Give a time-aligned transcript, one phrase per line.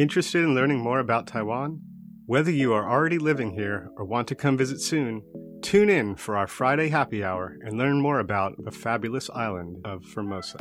[0.00, 1.80] Interested in learning more about Taiwan?
[2.26, 5.22] Whether you are already living here or want to come visit soon,
[5.62, 10.02] tune in for our Friday happy hour and learn more about the fabulous island of
[10.14, 10.58] Formosa.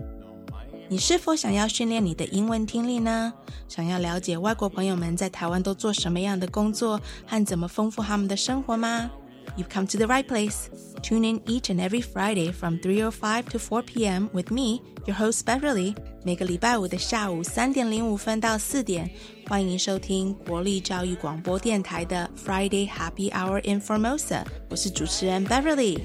[0.87, 3.33] 你是否想要训练你的英文听力呢？
[3.67, 9.09] 想要了解外国朋友们在台湾都做什么样的工作和怎么丰富他们的生活吗？
[9.57, 10.67] You've come to the right place.
[11.01, 14.29] Tune in each and every Friday from 3:05 to 4 p.m.
[14.31, 15.95] with me, your host Beverly.
[16.22, 19.10] 每个礼拜五的下午三点零五分到四点，
[19.48, 24.44] 欢迎收听国立教育广播电台的 Friday Happy Hour in Formosa。
[24.68, 25.98] 我是主持人 Beverly。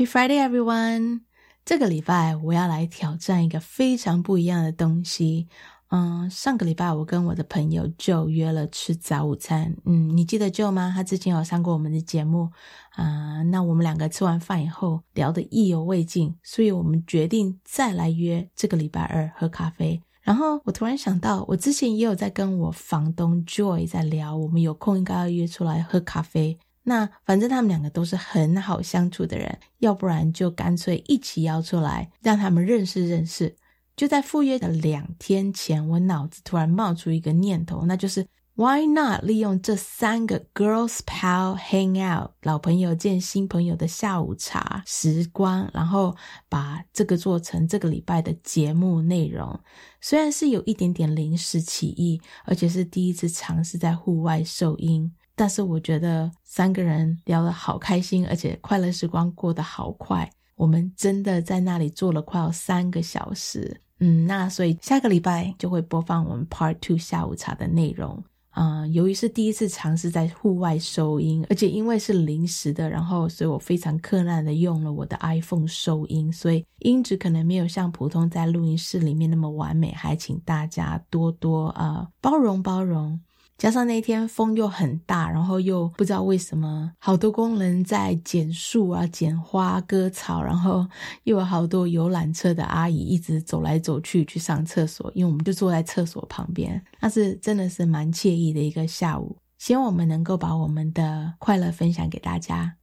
[0.00, 1.20] Happy Friday, everyone！
[1.62, 5.46] 这个礼拜我要来挑战一个非常不一样的东西。
[5.90, 9.76] 嗯，上个礼拜我跟我的朋友 Joe 约了吃早午餐。
[9.84, 10.90] 嗯，你记得 Joe 吗？
[10.94, 12.48] 他之前有上过我们的节目。
[12.92, 20.00] 啊，那我们两个吃完饭以后聊得意犹未尽，所以我们决定再来约这个礼拜二喝咖啡。
[20.22, 26.58] 然后我突然想到，我之前也有在跟我房东 Joy 在聊，我们有空应该要约出来喝咖啡。
[26.82, 33.54] 那反正他们两个都是很好相处的人，要不然就干脆一起邀出来，让他们认识认识。
[33.96, 46.16] 就在赴约的两天前，我脑子突然冒出一个念头，那就是 Why not 利用这三个 girls pal hang out 老朋友见新朋友的下午茶时光，然后
[46.48, 49.58] 把这个做成这个礼拜的节目内容。
[50.00, 55.10] 虽然是有一点点临时起意，而且是第一次尝试在户外收音。
[55.40, 60.30] 但是我觉得三个人聊得好开心，而且快乐时光过得好快。
[60.54, 63.74] 我们真的在那里坐了快要三个小时。
[64.00, 68.22] 嗯，那所以下个礼拜就会播放我们 Part Two 下午茶的内容。
[68.50, 83.18] 啊，由于是第一次尝试在户外收音，而且因为是临时的，然后所以我非常困难的用了我的 iPhone 收音，所以音质可能没有像普通在录音室里面那么完美，还请大家多多啊包容包容。
[83.60, 90.86] 加上那天风又很大，然后又不知道为什么好多工人在剪树啊、剪花、割草，然后
[91.24, 99.36] 又有好多游览车的阿姨一直走来走去去上厕所，因为我们就坐在厕所旁边，那是真的是蛮惬意的一个下午。
[99.58, 102.74] 希望我们能够把我们的快乐分享给大家。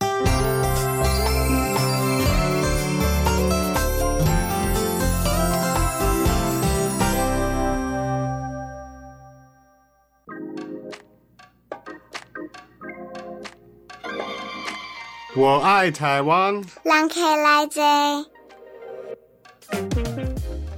[15.36, 16.62] 我爱台湾。
[16.84, 17.80] 兰开来者。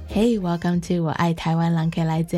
[0.07, 2.37] Hey, welcome to 我爱台湾兰开来者.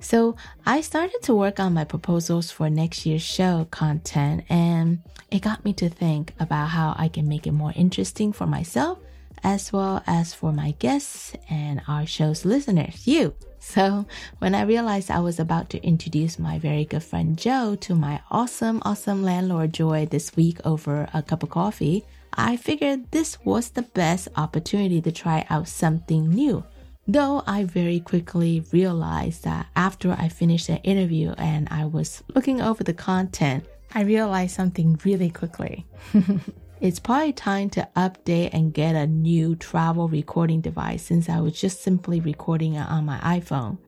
[0.00, 0.34] So
[0.64, 4.98] I started to work on my proposals for next year's show content, and
[5.30, 8.98] it got me to think about how I can make it more interesting for myself
[9.42, 13.34] as well as for my guests and our show's listeners, you.
[13.67, 14.05] So
[14.39, 18.21] when I realized I was about to introduce my very good friend Jo to my
[18.31, 23.71] awesome, awesome landlord Joy this week over a cup of coffee, I figured this was
[23.71, 26.63] the best opportunity to try out something new.
[27.09, 32.61] Though I very quickly realized that after I finished the interview and I was looking
[32.61, 35.85] over the content, I realized something really quickly.
[36.80, 41.60] It's probably time to update and get a new travel recording device since I was
[41.60, 43.78] just simply recording it on my iPhone.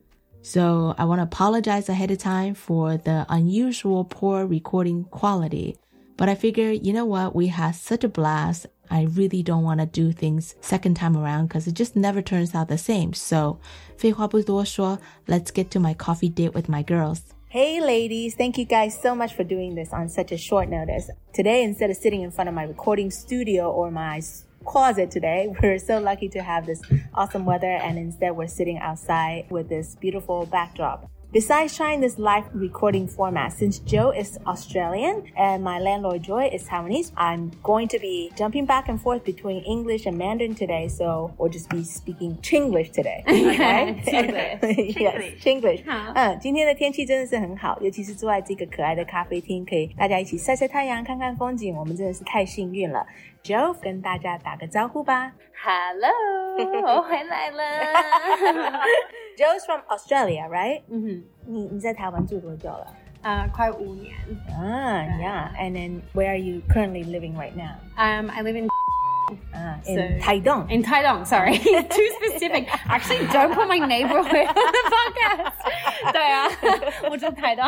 [0.41, 5.75] So I want to apologize ahead of time for the unusual poor recording quality.
[6.17, 7.35] But I figure, you know what?
[7.35, 8.67] We had such a blast.
[8.89, 12.55] I really don't want to do things second time around because it just never turns
[12.55, 13.13] out the same.
[13.13, 13.59] So,
[13.97, 17.21] 废话不多说, let's get to my coffee date with my girls.
[17.52, 21.10] Hey ladies, thank you guys so much for doing this on such a short notice.
[21.34, 24.22] Today, instead of sitting in front of my recording studio or my
[24.64, 26.80] closet today, we're so lucky to have this
[27.12, 31.10] awesome weather and instead we're sitting outside with this beautiful backdrop.
[31.32, 36.64] Besides trying this live recording format, since Jo is Australian and my landlord Joy is
[36.64, 41.32] Taiwanese, I'm going to be jumping back and forth between English and Mandarin today, so
[41.38, 43.22] we'll just be speaking Chinglish today.
[43.28, 44.02] Okay?
[44.04, 44.96] Chinglish.
[44.98, 45.84] yes, Chinglish.
[46.16, 53.06] 嗯，今天的天气真的是很好，尤其是坐在这个可爱的咖啡厅，可以大家一起晒晒太阳、看看风景，我们真的是太幸运了。
[53.42, 55.32] Jo 跟大家打个招呼吧。
[55.62, 56.10] Hello，
[56.96, 57.62] 我回来了。
[59.36, 60.82] Jo's from Australia, right？
[60.88, 61.22] 嗯、mm，hmm.
[61.46, 62.86] 你你在台湾住多久了
[63.22, 63.74] ？Uh, quite
[65.58, 67.76] And then where are you currently living right now?
[67.96, 68.68] Um, I live in
[69.55, 70.69] Ah, in So- Taidong.
[70.69, 71.25] in Taidong.
[71.25, 72.67] Sorry, too specific.
[72.87, 76.13] Actually, don't put my neighborhood on the podcast.
[76.13, 76.47] 对啊，
[77.09, 77.65] 我住台东，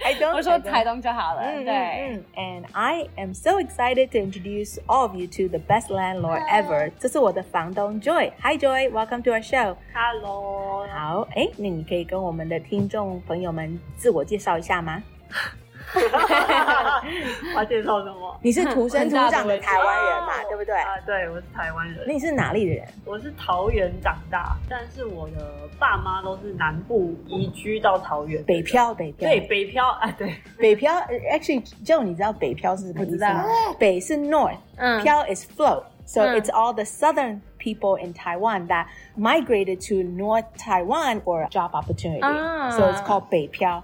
[0.00, 1.42] 台东我说台东就好了。
[1.42, 2.24] Mm, 对 mm, mm.
[2.36, 6.90] And I am so excited to introduce all of you to the best landlord ever.
[6.98, 8.32] 这是我的房东 Joy.
[8.40, 9.76] Hi Joy, welcome to our show.
[9.92, 15.02] Hello，好，哎，那你可以跟我们的听众朋友们自我介绍一下吗？
[15.95, 18.39] 我要介绍什么？
[18.41, 20.75] 你是土生土长的台湾人嘛，哦对不对？
[20.75, 22.87] 啊，对，我是台湾人，那你是哪里的人？
[23.05, 30.93] 我是桃园长大，但是我的爸妈都是南部移居到桃园，北漂，北漂，对，北漂，啊，对，北漂。
[31.31, 33.45] Actually，就你知道北漂是什么意思吗？
[33.79, 35.83] 北是 north，嗯漂 is flow。
[36.05, 41.49] So 嗯 it's all the southern people in Taiwan that migrated to North Taiwan for a
[41.49, 42.21] job opportunity.
[42.21, 43.83] 啊 So it's called 北漂。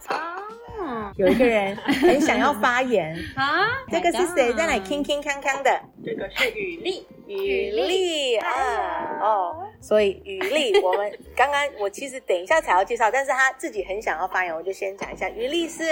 [0.86, 1.12] 啊。
[1.18, 4.54] 有一个人 很想要发言，啊，这个是谁？
[4.54, 5.82] 在那里铿铿锵锵的？
[6.04, 15.30] 这个是雨丽，雨丽啊，哦，所以雨丽， 我们刚刚我其实等一下才要介绍，但是他自己很想要发言，我就先讲一下。
[15.30, 15.84] 雨丽是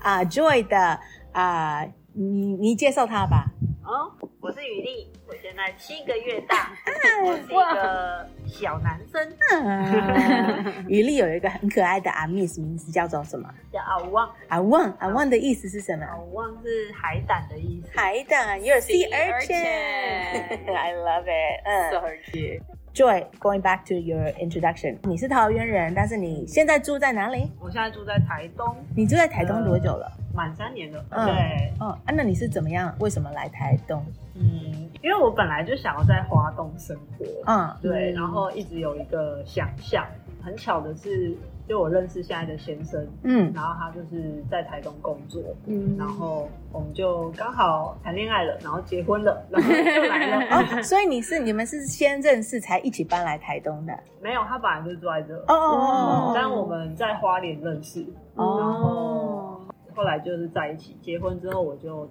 [0.00, 0.98] 啊、Joy 的
[1.32, 1.84] 啊、
[2.14, 3.46] 你你介绍他吧。
[3.84, 6.72] 哦，我是雨丽，我现在七个月大，
[7.22, 13.46] 我是一个小男生，啊 雨丽有一个很可爱的阿 Miss，名字叫做什么？
[13.70, 16.04] 叫阿旺，阿旺，阿旺的意思是什么？
[16.06, 20.72] 阿旺是海胆的意思，海胆，You're sea urchin.
[20.74, 21.62] I love it.
[21.64, 22.00] 嗯 So
[22.32, 22.62] cute.
[22.94, 27.52] Joy, going back to your introduction，你是桃园人，但是你现在住在哪里？
[27.60, 30.10] 我现在住在台东，你住在台东多久了？
[30.34, 32.94] 满三年了，嗯对，哦，啊，那你是怎么样？
[33.00, 34.04] 为什么来台东？
[34.34, 40.04] 嗯，因为我本来就想要在花东生活，嗯对，嗯然后一直有一个想象。
[40.40, 41.36] 很巧的是，
[41.68, 50.56] 就我认识现在的先生，嗯然后他就是在台东工作，嗯然后我们就刚好谈恋爱了，然后结婚了， 然后就来了。
[50.56, 53.92] 哦，所以你是你们是先认识才一起搬来台东的？
[54.22, 58.06] 没有，他本来就住在这，哦哦哦但我们在花莲认识，
[58.36, 59.60] 哦然后
[59.94, 62.08] 后来就是在一起，结婚之后我就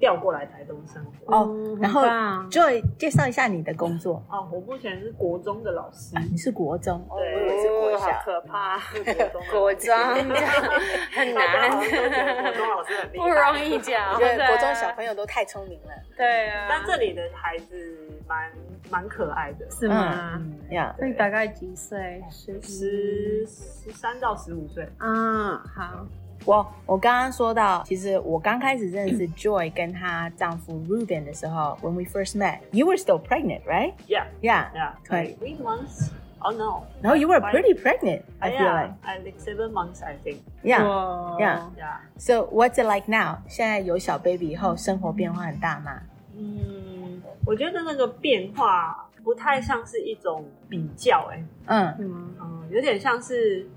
[0.00, 1.36] 调过来台东生活。
[1.36, 2.02] 哦嗯然后
[2.50, 4.22] Joy 介绍一下你的工作。
[4.28, 8.06] 哦，我目前是国中的老师，你是国中，对以为是国小。
[8.06, 10.28] 好可怕，是国中国中很
[11.34, 14.14] 难，国中老师很厉害，不容易讲。
[14.14, 15.90] 我觉得国中小朋友都太聪明了。
[16.16, 18.50] 对啊，但这里的孩子蛮
[18.90, 20.34] 蛮可爱的，是吗？
[20.36, 22.22] 嗯，呀，那你大概几岁？
[22.30, 26.06] 十十十三到十五岁，啊，好，
[26.45, 33.93] 我我刚刚说到，其实我刚开始认识 Joy 跟她丈夫 Ruben 的时候，When we first met, you were still pregnant, right?
[34.07, 34.67] Yeah, Yeah.
[34.75, 34.91] yeah.
[35.09, 36.11] 对 Three months.
[36.37, 36.83] Oh no.
[37.01, 38.21] No, you were Why- pretty pregnant.
[38.39, 38.93] I feel yeah, like.
[39.03, 40.41] I like seven months, I think.
[40.63, 40.85] Yeah.
[40.87, 41.61] 哇 Yeah.
[41.75, 41.97] Yeah.
[42.19, 43.37] So what's it like now?
[43.47, 45.99] 现在有小 baby 以后，生活变化很大吗？
[46.37, 52.29] 嗯，我觉得那个变化不太像是一种比较、欸，嗯是吗？
[52.39, 53.67] 嗯，有点像是。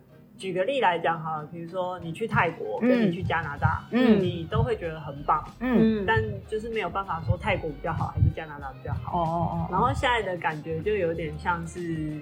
[0.43, 9.17] 举个例来讲哈，比如说你去泰国，嗯跟你去加拿大，嗯你都会觉得很棒，嗯，嗯，但就是没有办法说泰国比较好还是加拿大比较好。
[9.17, 12.21] 哦哦哦，然后现在的感觉就有点像是，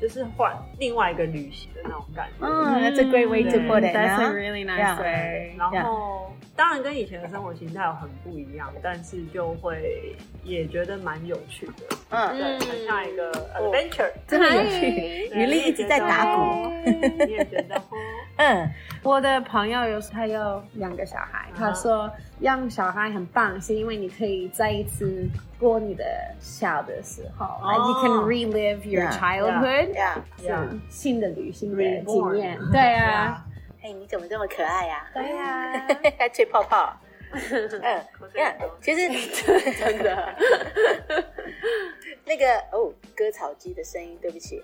[0.00, 2.46] 就是换另外一个旅行的那种感觉。
[2.46, 3.96] 嗯，That's a great way to put it.
[3.96, 5.56] That's a really nice way.
[5.58, 10.14] 然后当然跟以前的生活形态有很不一样，但是就会
[10.44, 14.10] 也觉得蛮有趣的，嗯，对，很像一个 adventure。
[14.28, 14.80] 真的有趣。
[14.80, 16.68] 对 雨丽一直在打鼓。
[17.24, 17.76] 你也觉得？
[17.76, 17.82] 哦，
[18.36, 18.68] 嗯。
[19.02, 25.26] 我的朋友有他有两个小孩，嗯他说养小孩很棒，是因为你可以再一次
[25.58, 26.04] 过你的
[26.38, 27.64] 小的时候、哦。
[27.64, 30.78] Like you can relive your childhood，、呀，是 Yeah.
[30.90, 32.58] 新的旅行的经验。
[32.70, 33.42] 对啊，
[33.82, 35.14] 哎，你怎么这么可爱呀、啊？
[35.14, 35.86] 对呀、啊，
[36.18, 36.94] 还吹泡泡。
[37.32, 38.04] 嗯，
[38.80, 39.08] 其实
[39.78, 40.36] 真的，
[42.24, 44.60] 那个哦，割草机的声音，对不起。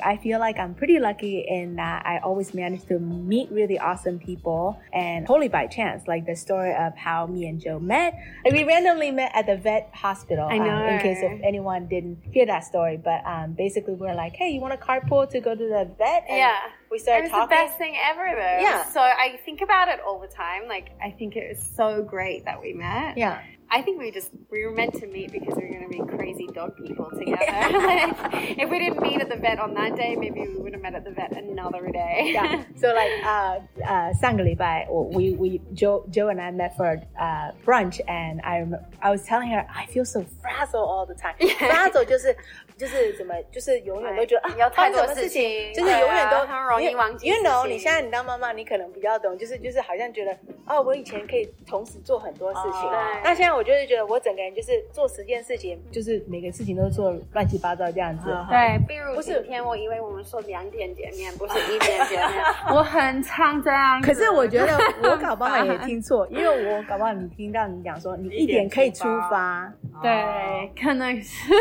[0.00, 4.18] I feel like I'm pretty lucky in that I always manage to meet really awesome
[4.18, 8.14] people and totally by chance, like the story of how me and Jo met.
[8.44, 10.48] Like we randomly met at the vet hospital.
[10.50, 10.76] I know.
[10.76, 14.34] Um, in case if anyone didn't hear that story, but um, basically we we're like,
[14.34, 16.24] hey, you want a carpool to go to the vet?
[16.28, 16.58] And yeah
[16.92, 17.48] we started talking.
[17.48, 18.58] the best thing ever, though.
[18.60, 18.84] Yeah.
[18.84, 20.68] So I think about it all the time.
[20.68, 23.16] Like, I think it was so great that we met.
[23.16, 23.40] Yeah.
[23.74, 26.16] I think we just we were meant to meet because we were going to be
[26.16, 27.36] crazy dog people together.
[27.40, 27.68] Yeah.
[28.30, 30.82] like, if we didn't meet at the vet on that day, maybe we would have
[30.82, 32.32] met at the vet another day.
[32.34, 32.64] yeah.
[32.76, 37.98] So like uh, uh, 上个礼拜我 we we Jo Jo and I met for uh, brunch
[38.06, 41.36] and I remember, I was telling her I feel so frazzled all the time.
[41.40, 41.70] Yeah.
[41.70, 42.36] Frazzled 就是
[42.82, 45.72] 就是怎么，就是永远都觉得啊，有太多发生什么事事情。
[45.72, 50.36] 就是永远都容易忘记 You know，你现在你当妈妈，你可能比较懂，就是就是好像觉得
[50.66, 58.24] 哦，我以前可以同时做很多事情，哦那现在我就是觉得我整个人就是做十件事情，就是每个事情都做乱七八糟这样子。
[58.32, 59.40] 嗯对，比如不是。
[59.42, 62.42] 今天我以为我们说两点见面，不是一点见面，
[62.74, 64.08] 我很常这样子。
[64.08, 69.70] 可是我觉得我搞不好也 听错，因为我搞不好你听到你讲说你一点可以出发，
[70.02, 71.52] 对，可能是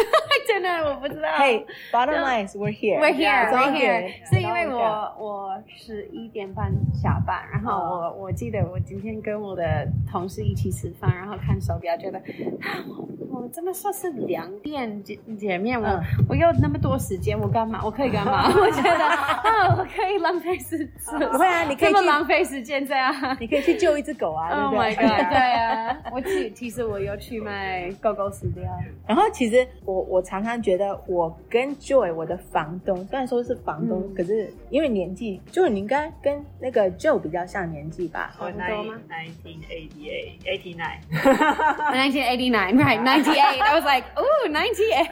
[0.48, 1.28] 真的我不知道。
[1.38, 3.00] Hey, bottom line is we're here.
[3.00, 4.10] We're here, we're here.
[4.30, 4.80] 是因为我
[5.20, 17.82] 我十一点半下班，然后我我记得我今天跟我的同事一起吃饭，然后看手表，觉得啊，我我这么说是两点见见面，我、嗯我有那么多时间，我干嘛？
[17.84, 18.48] 我可以干嘛？
[18.52, 23.14] 我觉得啊，我可以浪费时 间，不会啊你可以这么浪费时间这样。
[23.40, 25.30] 你可以去救一只狗啊， Oh my god！
[25.30, 28.72] 对啊，我其其实我有去买狗狗饲料。
[29.08, 38.36] 然后其实我我常常觉得我跟 Joy 我的房东，虽然说是房东，嗯可是因为年纪，Joy 你应该跟那个 Joe 比较像年纪吧？
[38.40, 43.00] 我差不多吗 nineteen eighty eight eighty nine，1989, right?
[43.02, 43.62] 98.
[43.62, 45.10] I was like, ooh, 98.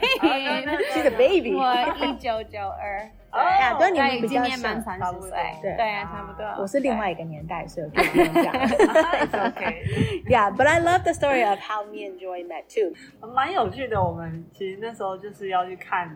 [0.92, 1.54] She's a baby。
[1.54, 1.74] 我
[2.04, 3.08] 一九九二，
[3.38, 4.42] 呀，对，你们对，比较
[5.20, 5.30] 岁，
[5.62, 6.44] 对对啊，差不多。
[6.62, 8.52] 我是另外一个年代，所以我用讲。
[9.46, 12.92] OK，Yeah, but I love the story of how me and Joy met too.
[13.28, 14.02] 蛮有趣的。
[14.02, 16.08] 我们其实那时候就是要去看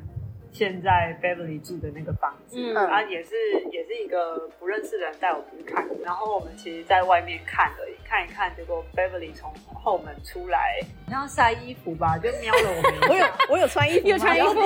[0.54, 2.74] 现在 Beverly 住的那个房子，嗯。
[2.86, 3.34] 啊，也是
[3.72, 14.60] 也是一个不认识的人带我们去看，然后我们其实在外面看而已，看一看，结果 Beverly 从后门出来，好像晒衣服吧，就瞄了我们一眼， 我有我有穿衣服有，穿衣服，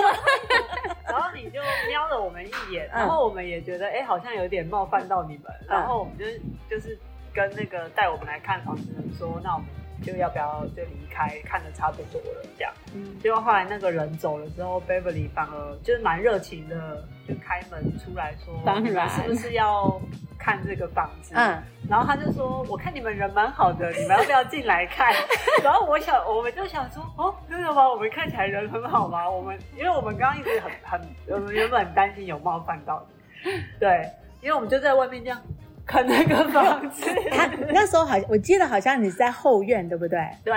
[1.08, 3.00] 然后你就瞄了我们一眼，嗯。
[3.00, 6.26] 然后我们也觉得，哎、好像有点冒犯到你们，然后我们就
[6.68, 6.98] 就是
[7.32, 9.66] 跟那个带我们来看房子的人说，那我们
[10.02, 12.72] 就要不要就离开，看的差不多了这样。
[12.94, 20.00] 嗯结果后来那个人走了之后，Beverly 反而就是蛮热情的，就开门出来说，当然是不是要
[20.38, 21.34] 看这个房子？
[21.36, 25.12] 嗯，然后他就说：“我看你们人蛮好的，你们要不要进来看？”
[25.62, 27.88] 然后我想，我们就想说：“哦，真的吗？
[27.88, 29.28] 我们看起来人很好吗？
[29.28, 33.04] 我们因为我们刚刚一直很很，我们原本很担心有冒犯到
[33.44, 34.08] 你，对，
[34.40, 35.42] 因为我们就在外面这样
[35.87, 40.53] 看那个房子，他那时候好，我记得好像你是在后院，对不对对，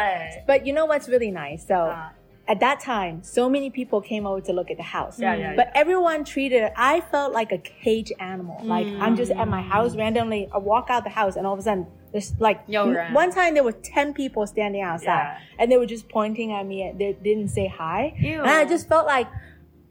[0.47, 1.67] ？But you know what's really nice?
[1.67, 2.13] So 啊
[2.47, 5.19] at that time, so many people came over to look at the house.
[5.19, 8.59] Yeah, yeah, But everyone treated I felt like a cage animal.
[8.63, 10.49] Like I'm just at my house randomly.
[10.53, 13.55] I walk out the house and all of a sudden there's like 有人 one time
[13.55, 15.39] there were ten people standing outside Yeah.
[15.59, 18.15] and they were just pointing at me and they didn't say hi.
[18.21, 18.43] Ew.
[18.43, 19.27] And I just felt like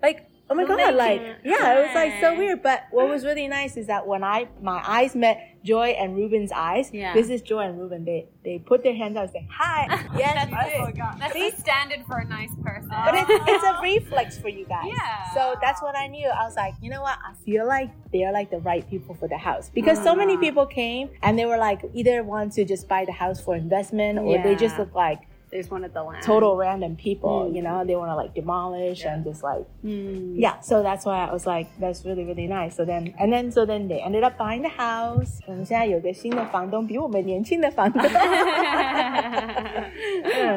[0.01, 2.62] like oh my god, like yeah, it was like so weird.
[2.62, 6.50] But what was really nice is that when I my eyes met Joy and Ruben's
[6.52, 7.14] eyes, Yeah.
[7.14, 8.04] this is Joy and Ruben.
[8.04, 9.86] They they put their hands out and say hi.
[10.18, 10.86] yes, you did.
[10.86, 11.18] forgot.
[11.18, 12.88] That's the standard for a nice person.
[12.90, 14.86] But it, it's a reflex for you guys.
[14.88, 15.32] Yeah.
[15.34, 16.28] So that's what I knew.
[16.28, 17.18] I was like, you know what?
[17.24, 20.42] I feel like they're like the right people for the house because so many mm-hmm.
[20.42, 24.18] people came and they were like either want to just buy the house for investment
[24.18, 25.20] or they just look like
[25.51, 26.23] They just wanted the land.
[26.23, 27.47] total random people.
[27.53, 30.35] You know, they want to like demolish and just like Mm.
[30.37, 30.59] yeah.
[30.59, 32.75] So that's why I was like, that's really really nice.
[32.75, 35.39] So then and then so then they ended up buying the house.
[35.47, 38.01] 我们现在有个新的房东，比我们年轻的房东。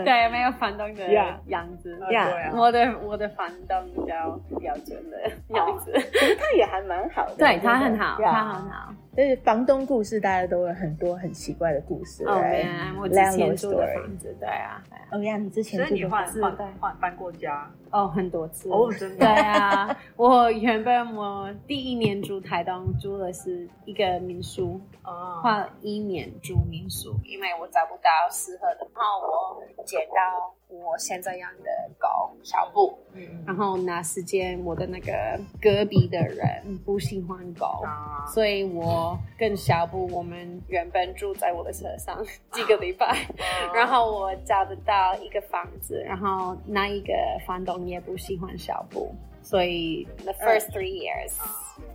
[0.05, 1.35] 对，没有房东的 Yeah.
[1.47, 1.97] 样子。
[2.11, 2.31] Yeah.
[2.31, 5.93] 对啊我的我的房东比较标准的样子。
[5.93, 8.33] 可是他也还蛮好的，对他很好， Yeah.
[8.33, 8.95] 他很好。
[9.15, 12.24] 就是房东故事，大家都有很多很奇怪的故事。
[12.25, 18.70] 哦 right？man，我之前住的房子，对啊，对啊哦呀，你之前所以你住的换换是对换搬过家哦，很多次。
[18.72, 28.88] 哦，真的对的，啊，我原本我第一年住台东，住的是一个民宿，哦，换了一年住民宿，因为我找不到适合的。
[28.96, 30.51] 然后我捡到
[30.82, 33.44] 我现在养的狗小布，嗯。
[33.46, 37.65] 然后那时间我的那个隔壁的人不喜欢狗。
[37.86, 43.27] 啊，所以我跟小布，我们原本住在我的车上 几个礼拜，
[43.74, 47.13] 然后我找得到一个房子，然后那一个
[47.46, 51.34] 房东也不喜欢小布，所以 the first three years、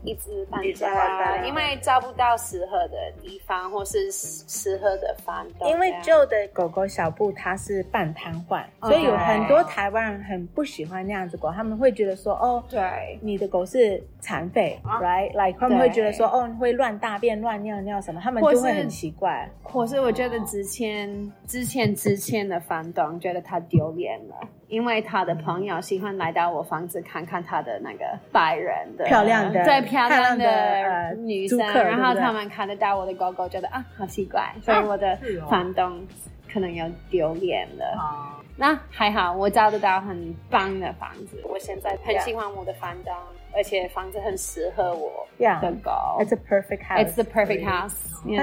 [0.03, 13.19] 一直搬家，家因为找不到适合的地方或是适合的房东，因为旧的狗狗小布它是半瘫痪，哦所以有很多台湾人很不喜欢那样子狗，他们会觉得说，哦，对。
[13.21, 19.49] 你的狗是残废、啊？r i g h t Like 他们会觉得说，哦，会乱大便、乱尿尿什么，他们就会很奇怪。
[19.63, 24.37] 或是我觉得之前之前之前的房东觉得他丢脸了，
[24.69, 36.07] 因为他的朋友喜欢来到我房子看看他的那个白人的漂亮的对漂亮的呃女生，然后他们看得到我的狗狗，觉得啊好奇怪，所以我的房东
[36.53, 37.85] 可能要丢脸了。
[37.99, 41.41] 啊，那还好，我找得到很棒的房子。
[41.45, 43.15] 我现在很喜欢我的房东，
[43.55, 45.61] 而且房子很适合我 Yeah.
[45.61, 45.91] 的狗。
[46.21, 47.05] It's a perfect house.
[47.05, 47.95] It's the perfect house，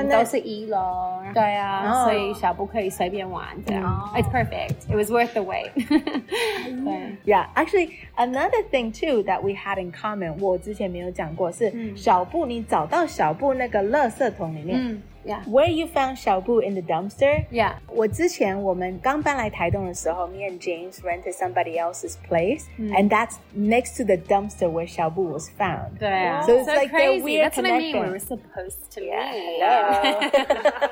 [0.09, 1.21] 都是一楼。
[1.33, 3.83] 对啊，哦所以小布可以随便玩这样。
[3.83, 4.89] 哦 It's perfect.
[4.89, 7.15] It was worth the wait 对。
[7.25, 15.01] Yeah, actually, another thing too that we had in common，我之前没有讲过是小布，你找到小布那个垃圾桶里面。
[15.24, 17.44] 嗯，Yeah Where you found 小布 in the dumpster？
[17.50, 24.86] Yeah 我之前我们刚搬来台东的时候，me and James rented somebody else's place, and that's next to the dumpster where
[24.86, 25.98] 小布 was found.
[25.98, 27.22] 对啊 So it's So like they're crazy.
[27.22, 27.92] weird That's what I mean.
[27.92, 28.02] connection.
[28.02, 29.60] We were supposed to Yeah, meet.
[29.60, 30.30] hello.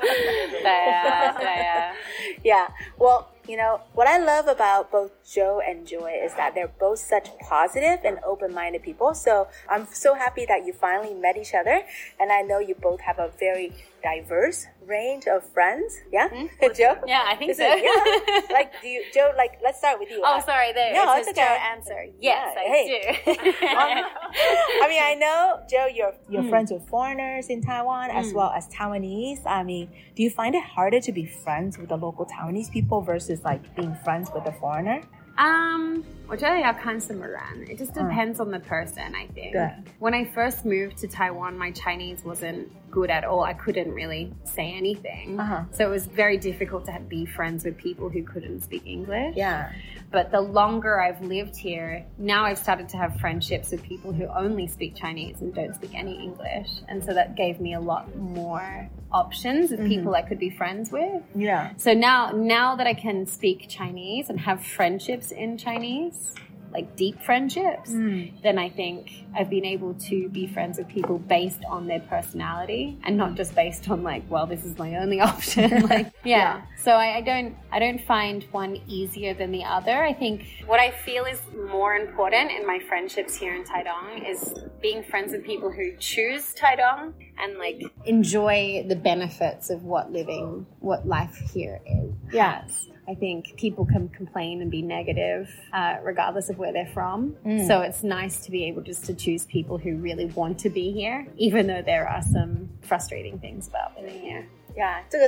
[0.61, 1.93] 对啊，对啊。
[2.43, 2.67] Yeah.
[2.97, 6.98] Well, you know, what I love about both Jo and Joy is that they're both
[6.98, 9.14] such positive and open minded people.
[9.14, 11.82] So I'm so happy that you finally met each other.
[12.18, 13.72] And I know you both have a very
[14.02, 15.96] diverse range of friends.
[16.12, 16.28] Yeah?
[16.28, 16.72] Mm-hmm.
[16.74, 16.96] Jo?
[17.06, 17.64] Yeah, I think so.
[17.64, 18.40] yeah.
[18.50, 20.22] Like, do you, Jo, like, let's start with you.
[20.24, 20.72] Oh, sorry.
[20.72, 20.92] There.
[20.94, 21.40] No, it's okay.
[21.40, 22.06] Jo answer.
[22.20, 23.20] Yes, Yeah, I hey.
[23.24, 23.32] do.
[24.82, 26.48] I mean, I know, Jo, you're, you're hmm.
[26.48, 28.36] friends with foreigners in Taiwan as hmm.
[28.36, 29.44] well as Taiwanese.
[29.46, 33.00] I mean, do you find it harder to be friends with the local Taiwanese people
[33.00, 35.01] versus like being friends with a foreigner?
[35.37, 37.41] Um, 我觉得要看什么人.
[37.65, 39.53] It just depends on the person, I think.
[39.53, 39.71] 对。
[39.99, 43.43] When I first moved to Taiwan, my Chinese wasn't good at all.
[43.43, 45.39] I couldn't really say anything.
[45.39, 45.63] Uh-huh.
[45.71, 49.35] So it was very difficult to be friends with people who couldn't speak English.
[49.37, 49.71] Yeah.
[50.14, 54.26] But the longer I've lived here, now I've started to have friendships with people who
[54.28, 56.68] only speak Chinese and don't speak any English.
[56.88, 60.24] And so that gave me a lot more options of people mm-hmm.
[60.24, 61.20] I could be friends with.
[61.34, 61.72] Yeah.
[61.78, 66.36] So now, now that I can speak Chinese and have friendships in Chinese,
[66.74, 68.24] like deep friendships, hmm.
[68.42, 72.98] then I think I've been able to be friends with people based on their personality
[73.04, 75.86] and not just based on like, well, this is my only option.
[75.88, 76.62] like, yeah.
[76.76, 80.02] So I, I don't, I don't find one easier than the other.
[80.02, 84.54] I think what I feel is more important in my friendships here in Taidong is
[84.82, 90.66] being friends with people who choose Taidong and like enjoy the benefits of what living,
[90.80, 92.12] what life here is.
[92.32, 92.64] Yeah.
[93.06, 97.36] I think people can complain and be negative uh, regardless of where they're from.
[97.44, 97.66] Mm.
[97.66, 100.92] So it's nice to be able just to choose people who really want to be
[100.92, 104.46] here, even though there are some frustrating things about living here.
[104.76, 105.18] Yeah, Jo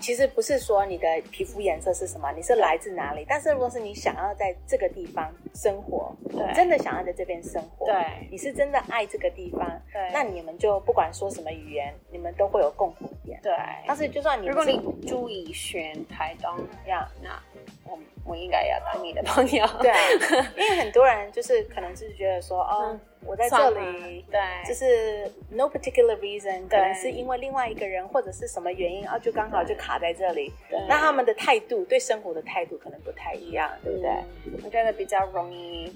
[0.00, 6.54] 其实不是说你的皮肤颜色是什么，你是来自哪里，但是如果是你想要在这个地方生活，对。
[6.54, 7.94] 真的想要在这边生活，对。
[8.30, 10.10] 你是真的爱这个地方，对。
[10.12, 13.40] 那你们就不管说什么语言，你们都会有共同点。
[13.42, 13.52] 对，
[13.86, 16.50] 但是就算你如果你注意选台东，
[16.86, 17.42] 呀，那
[17.84, 19.66] 我我应该要当你的朋友。
[19.80, 30.78] 对啊，因为很多人就是可能是觉得说，哦，我在这里，对就是 no particular reason，可能是因为另外一个人或者是什么原因，啊，就刚好就卡在这里对。
[30.88, 34.10] 那他们的态度对生活的态度可能不太一样，对不对？
[34.64, 35.90] 我觉得比较容易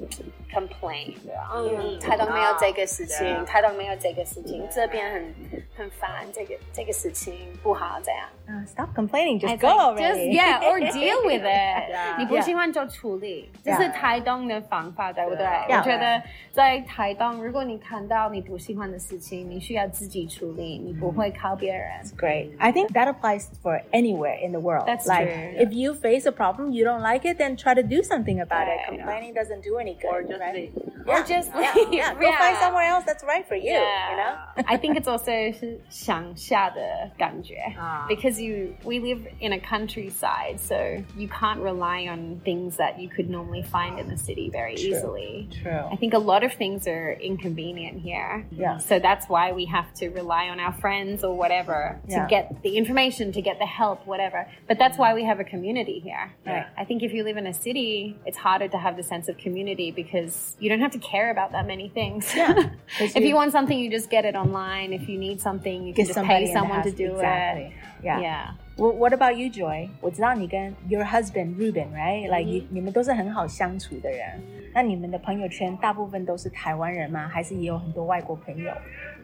[0.53, 1.51] complain，对吧？
[1.55, 5.35] 嗯，嗯台东没有这个事情，台东没有这个事情，这边很
[5.77, 8.29] 很烦，这个这个事情不好，这样。
[8.49, 10.01] 嗯，Stop complaining, just I go think already.
[10.01, 11.95] Just yeah, or deal with it.
[12.19, 15.47] 你不喜欢就处理，这是台东的方法，对不对？
[15.47, 16.21] 我觉得
[16.53, 21.90] 在台东，如果你看到你不喜欢的事情，你需要自己处理，你不会靠别人。
[22.18, 22.52] Great.
[22.58, 24.88] I think that applies for anywhere in the world.
[24.88, 25.68] That's like true.
[25.68, 28.68] if you face a problem, you don't like it, then try to do something about
[28.68, 28.90] it.
[28.90, 29.00] Right.
[29.00, 30.12] Complaining doesn't do any good.
[30.12, 30.56] Or just right?
[30.56, 30.72] leave.
[31.06, 31.24] Yeah.
[31.24, 31.94] just yeah, leave.
[31.94, 32.14] yeah.
[32.14, 32.60] Go find Yeah.
[32.60, 33.74] somewhere else that's right for you.
[33.74, 34.36] You know.
[34.68, 36.82] I think it's also 是乡下的
[37.18, 40.76] 感觉啊 because you we live in a countryside, so
[41.16, 45.48] you can't rely on things that you could normally find in the city very easily.
[45.62, 45.88] True.
[45.92, 48.47] I think a lot of things are inconvenient here.
[48.51, 48.79] Yeah.
[48.79, 52.27] So that's why we have to rely on our friends or whatever to Yeah.
[52.29, 54.47] get the information, to get the help, whatever.
[54.69, 56.33] But that's why we have a community here.
[56.47, 56.67] Right.
[56.77, 59.39] I think if you live in a city, it's harder to have the sense of
[59.39, 62.33] community because you don't have to care about that many things.
[62.35, 62.71] Yeah.
[63.01, 64.93] if you want something, you just get it online.
[64.93, 67.65] If you need something, you can just pay someone to do exactly.
[67.65, 67.73] it.
[68.03, 68.21] Yeah.
[68.21, 68.51] Yeah.
[68.81, 69.91] Well, what about you, Joy?
[70.01, 72.23] 我知道你跟 your husband Ruben, right?
[72.31, 74.41] Like、你你们都是很好相处的人。
[74.73, 77.29] 那你们的朋友圈大部分都是台湾人吗？
[77.29, 78.73] 还是也有很多外国朋友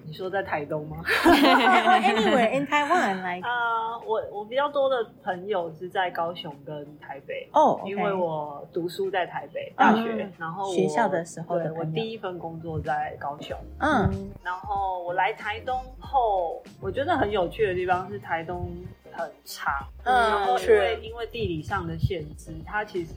[0.05, 1.03] 你说在台东吗？？
[1.07, 7.49] Anywhere in Taiwan, like 啊、 我我比较多的朋友是在高雄跟台北。
[7.53, 18.69] 哦因为我读书在台北大学，嗯然后学校的时候我第一份工作在高雄，嗯然后我来台东后，我觉得很有趣的地方是台东
[19.17, 19.73] 很长，
[20.05, 23.13] 嗯然后因是为因为地理上的限制，它其实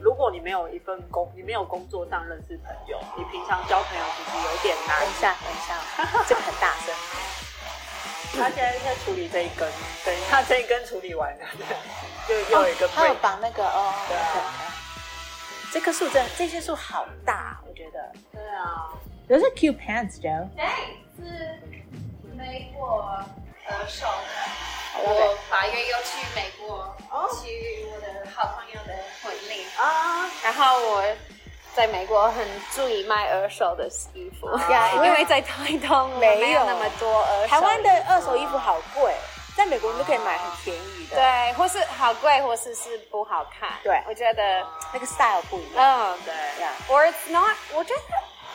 [0.00, 5.14] 如果你没有一份工，你没有工作上认识朋友，你平常交朋友其实有点难等一。
[5.20, 6.94] 下，等一下， 这个很大声。
[8.34, 9.70] 他现在在处理这一根，
[10.06, 11.46] 等他这一根处理完了，
[12.30, 13.14] 又又有一个还有。
[13.16, 13.92] 绑那个哦。
[14.08, 14.68] 对啊
[15.72, 18.12] 这棵树真的，这些树好大，我觉得。
[18.30, 18.88] 对啊
[19.28, 20.48] ，Those are cute plants, Joe.
[20.54, 20.66] 对，
[21.16, 21.60] 是
[22.36, 23.24] 美国
[23.66, 24.81] 呃手的。
[24.98, 26.94] 我八月要去美国，
[27.40, 31.04] 去我的好朋友的婚礼啊，然后我
[31.74, 37.48] 在美国很注意买二手的衣服， 呀因为在台东我没有那么多二手。
[37.48, 39.14] 台湾的二手衣服好贵，
[39.56, 43.70] 在美国你都可以买很便宜的。，对，或是好贵，或是是不好看。
[43.82, 46.12] 对我觉得，那个 style 不一样。
[46.12, 48.00] 嗯，对呀，or it's not，我觉得。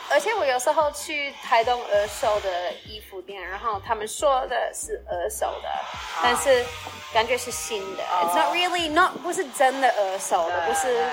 [0.09, 5.69] 而且我有时候去台东二手的衣服店，然后他们说的是二手的，
[6.21, 6.63] 但是
[7.13, 8.03] 感觉是新的。
[8.03, 11.05] It's not really not 不是真的二手的，不是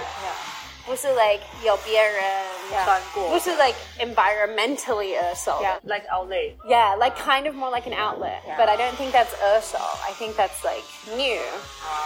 [0.87, 2.45] 不是 like 有别人
[2.85, 5.81] 穿过不是 like environmentally 二手的。
[5.85, 6.57] like outlet。
[6.67, 9.79] Yeah, like kind of more like an outlet, but I don't think that's 二手.
[10.05, 11.41] I think that's like new.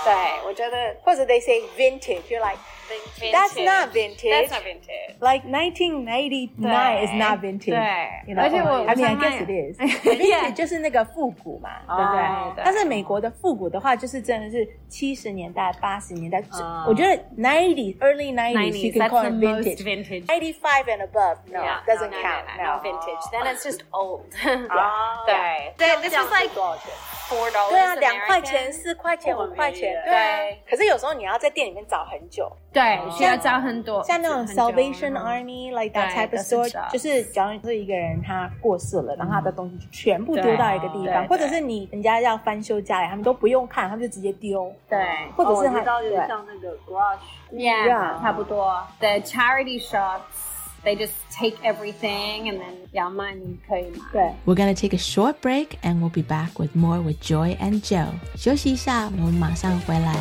[0.04, 2.40] 对，我觉得或者 they say vintage, you're
[2.88, 4.30] like That's not vintage.
[4.30, 5.16] That's not vintage.
[5.20, 7.74] like 1999 is not vintage.
[7.74, 8.42] 对 you know?
[8.42, 9.80] 而且我 I mean, I 我常 guess 买 it is.
[9.80, 10.50] Yeah.
[10.50, 12.64] Vintage 就是那个复古嘛，对不哦对对？
[12.64, 16.84] 但是美国的复古的话，就是真的是七十年代、八十年代哦。
[16.88, 19.84] 我觉得 90s, early 90s, you 90s, can that's call the it most vintage.
[19.84, 20.26] vintage.
[20.26, 22.44] 95 and above, no, Yeah, doesn't no, no, count.
[22.58, 23.24] no, no, no vintage.
[23.32, 24.24] Then it's just old.
[24.68, 26.92] 啊，对对，this was like 多少钱？
[27.28, 27.70] four dollars.
[27.70, 30.62] 对啊，两块钱、四块钱、哦五块钱，很对啊便宜耶。
[30.68, 44.71] 可是有时候你要在店里面找很久， 对，需要找很多，像那种 Salvation Army like that type of store，就是假如这一个人他过世了，然后他的东西全部丢到一个地方，或者是你人家要翻修家里，他们都不用看，他们就直接丢。
[44.87, 45.03] 对，
[45.35, 45.83] 或者是他
[46.27, 48.79] 像那个 garage，yeah，差不多。
[48.99, 53.97] The charity shops，they just take everything and then 要卖你可以买。
[54.11, 58.05] 对，We're gonna take a short break and we'll be back with more with Joy and Jo。
[58.35, 60.13] 休息一下，我们马上回来。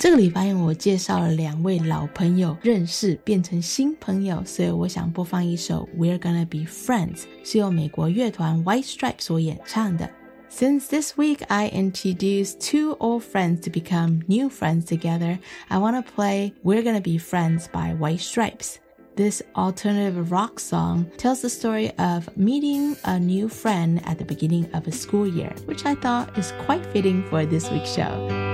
[0.00, 10.10] 这个礼拜因为我介绍了两位老朋友认识变成新朋友，所以我想播放一首《We're Gonna Be Friends》，是由美国乐团 White Stripes 所演唱的。
[10.50, 16.04] Since this week I introduced two old friends to become new friends together, I want to
[16.14, 18.76] play We're Gonna Be Friends by White Stripes.
[19.16, 24.66] This alternative rock song tells the story of meeting a new friend at the beginning
[24.74, 28.49] of a school year, which I thought is quite fitting for this week's show.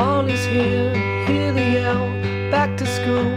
[0.00, 0.94] Fall is here,
[1.26, 2.08] hear the yell,
[2.50, 3.30] back to school,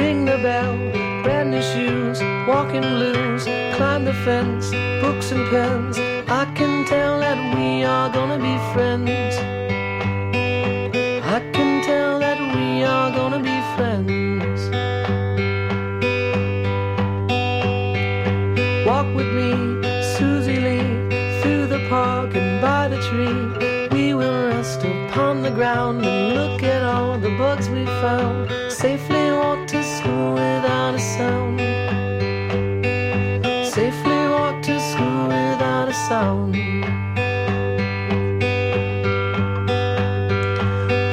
[0.00, 0.74] ring the bell,
[1.22, 3.44] brand new shoes, walking blues,
[3.76, 4.70] climb the fence,
[5.02, 5.98] books and pens.
[6.26, 9.36] I can tell that we are gonna be friends.
[11.36, 13.42] I can tell that we are gonna
[28.06, 28.48] found.
[28.70, 31.58] Safely walk to school without a sound.
[33.78, 36.54] Safely walk to school without a sound.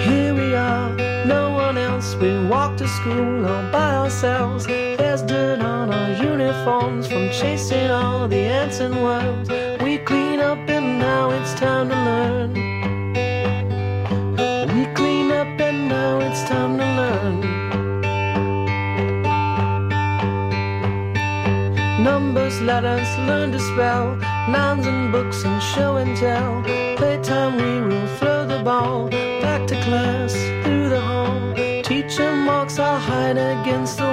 [0.07, 0.89] Here we are,
[1.35, 2.09] no one else.
[2.21, 4.63] We walk to school all by ourselves.
[4.67, 9.47] There's dirt on our uniforms from chasing all the ants and worms.
[9.85, 12.72] We clean up and now it's time to learn.
[16.53, 17.37] Time to learn.
[22.09, 24.05] Numbers, letters, learn to spell.
[24.55, 26.51] Nouns and books and show and tell.
[26.99, 29.09] Playtime, we will throw the ball.
[29.45, 31.41] Back to class, through the hall.
[31.89, 34.12] Teacher marks our hide against the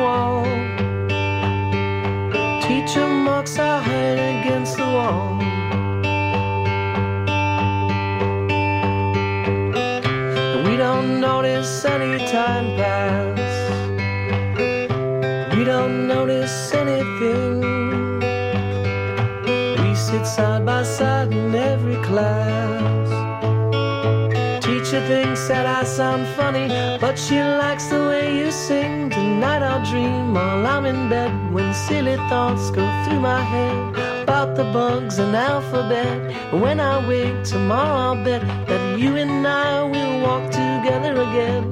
[28.49, 29.09] you sing.
[29.09, 34.55] Tonight I'll dream while I'm in bed when silly thoughts go through my head about
[34.55, 36.17] the bugs and alphabet.
[36.51, 41.63] When I wake tomorrow, I'll bet that you and I will walk together again.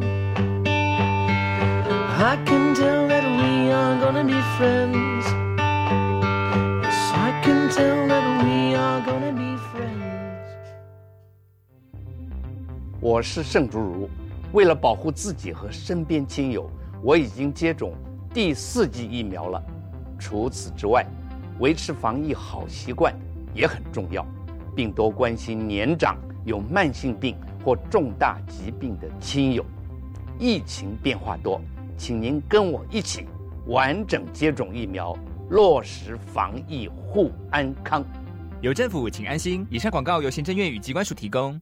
[2.31, 5.25] I can tell that we are gonna be friends.
[6.83, 10.03] Yes, I can tell that we are gonna be friends.
[13.01, 14.09] 我是盛竹如，
[14.52, 16.70] 为了保护自己和身边亲友，
[17.02, 17.92] 我已经接种
[18.32, 19.62] 第四剂疫苗了。
[20.18, 21.06] 除此之外，
[21.60, 23.14] 维持防疫好习惯
[23.54, 24.26] 也很重要，
[24.74, 29.64] 并多关心年长、有慢性病或重大疾病的亲友。
[30.38, 31.60] 疫情变化多，
[31.96, 33.26] 请您跟我一起
[33.66, 35.14] 完整接种疫苗，
[35.50, 38.04] 落实防疫护安康。
[38.60, 39.66] 有政府，请安心。
[39.70, 41.60] 以上广告由行政院与机关署提供。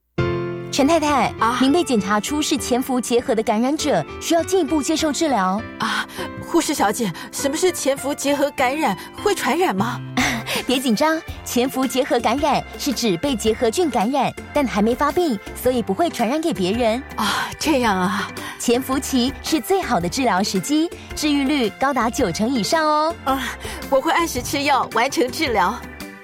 [0.72, 5.61] 陈太太，啊，您被检查出是潜伏结核的感染者，需要进一步接受治疗。
[5.79, 6.07] 啊，
[6.46, 8.96] 护士小姐，什么是潜伏结核感染？
[9.22, 9.98] 会传染吗？
[10.66, 17.02] 别紧张，潜伏结核感染是指被结核菌感染，但还没发病，所以不会传染给别人。
[17.16, 18.31] 啊，这样啊。
[18.59, 23.14] 潜伏期是最好的治疗时机，治愈率高达九成以上哦。
[23.24, 23.42] 啊，
[23.88, 25.74] 我会按时吃药，完成治疗。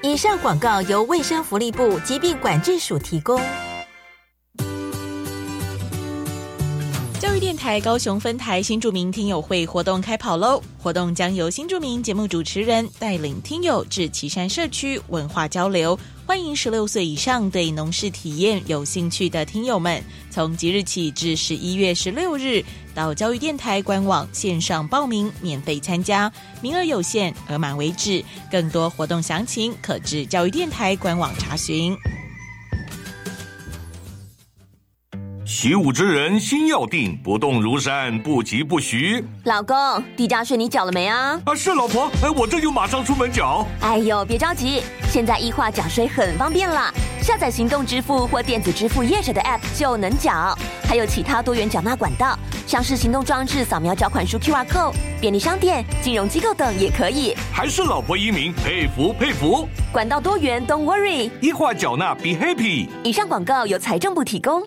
[0.02, 3.40] 以上广告由卫生福利部疾病管制署提供。
[7.42, 10.62] 电台高雄分台新著名听友会活动开跑喽！
[10.78, 20.00] 活动将由新著名节目主持人带领听友至岐山社区文化交流，欢迎十六岁以上对农事体验有兴趣的听友们，
[20.30, 28.24] 从即日起至十一月十六日，到教育电台官网线上报名，免费参加，名额有限，额满为止。
[28.52, 31.98] 更多活动详情可至教育电台官网查询。
[35.54, 39.22] 习武之人心要定，不动如山，不急不徐。
[39.44, 39.76] 老公，
[40.16, 41.38] 地价税你缴了没啊？
[41.44, 43.66] 啊，是老婆，哎，我这就马上出门缴。
[43.82, 50.56] 哎呦，别着急，现在易化缴税很方便了，下载行动支付或电子支付业者的 App 就能缴，
[50.88, 52.34] 还有其他多元缴纳管道，
[52.66, 57.36] 像是行动装置扫描缴款书 QR code，便利商店、金融机构等也可以。
[57.52, 59.68] 还是老婆英明，佩服佩服。
[59.92, 62.88] 管道多元，Don't worry，易化缴纳 Be Happy。
[63.04, 64.66] 以上广告由财政部提供。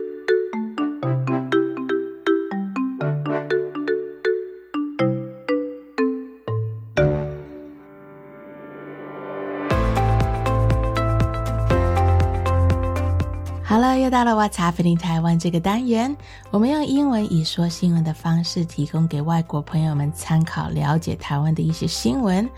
[14.10, 16.16] 到了 What's Happening 台湾这个单元，
[16.50, 22.48] 我们用英文以说新闻的方式，提供给外国朋友们参考，了解台湾的一些新闻。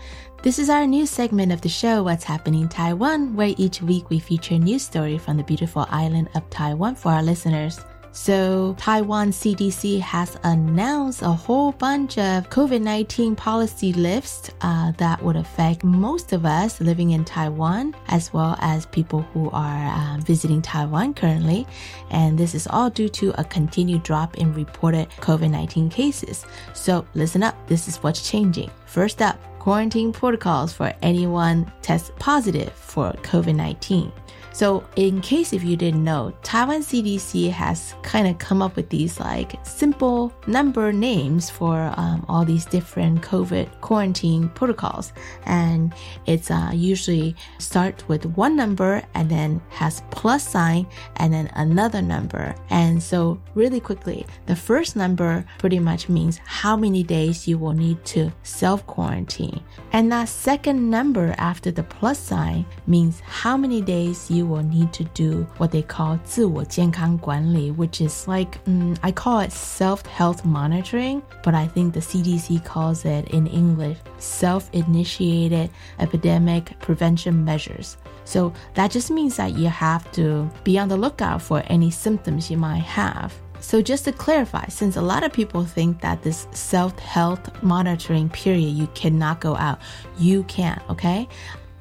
[0.41, 4.19] This is our new segment of the show, What's Happening Taiwan, where each week we
[4.19, 7.77] feature a news story from the beautiful island of Taiwan for our listeners.
[8.16, 15.20] So, Taiwan CDC has announced a whole bunch of COVID 19 policy lifts uh, that
[15.20, 20.18] would affect most of us living in Taiwan, as well as people who are uh,
[20.20, 21.66] visiting Taiwan currently.
[22.10, 26.46] And this is all due to a continued drop in reported COVID 19 cases.
[26.72, 28.70] So, listen up, this is what's changing.
[28.86, 34.12] First up, quarantine protocols for anyone test positive for COVID 19.
[34.54, 38.88] So, in case if you didn't know, Taiwan CDC has kind of come up with
[38.88, 45.12] these like simple number names for um, all these different COVID quarantine protocols,
[45.46, 45.92] and
[46.26, 50.86] it's uh, usually start with one number and then has plus sign
[51.16, 52.54] and then another number.
[52.70, 57.72] And so, really quickly, the first number pretty much means how many days you will
[57.72, 59.60] need to self quarantine,
[59.92, 64.91] and that second number after the plus sign means how many days you will need
[64.93, 70.43] to do what they call 自我健康管理, which is like, mm, I call it self health
[70.43, 77.97] monitoring, but I think the CDC calls it in English self initiated epidemic prevention measures.
[78.25, 82.51] So that just means that you have to be on the lookout for any symptoms
[82.51, 83.33] you might have.
[83.61, 88.29] So, just to clarify, since a lot of people think that this self health monitoring
[88.29, 89.79] period, you cannot go out,
[90.17, 91.27] you can, okay?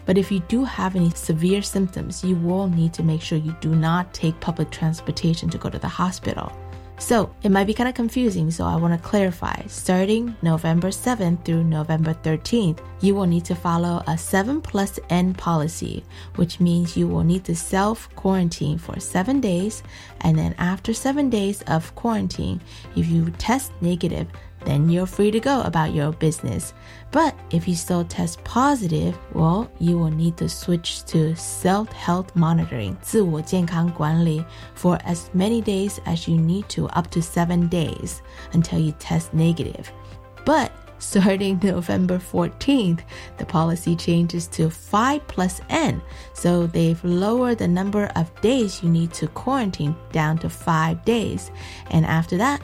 [0.06, 3.56] But if you do have any severe symptoms, you will need to make sure you
[3.62, 6.52] do not take public transportation to go to the hospital.
[7.00, 9.62] So it might be kind of confusing, so I want to clarify.
[9.68, 15.34] Starting November 7th through November 13th, you will need to follow a 7 plus N
[15.34, 19.84] policy, which means you will need to self quarantine for 7 days.
[20.22, 22.62] And then after 7 days of quarantine,
[22.96, 24.28] if you test negative,
[24.65, 26.75] then you're free to go about your business.
[27.11, 32.35] But if you still test positive, well, you will need to switch to self health
[32.35, 38.21] monitoring 自我健康管理 for as many days as you need to, up to seven days
[38.53, 39.91] until you test negative.
[40.45, 43.01] But starting November 14th,
[43.39, 46.03] the policy changes to 5 plus N.
[46.35, 51.51] So they've lowered the number of days you need to quarantine down to 5 days.
[51.91, 52.61] And after that,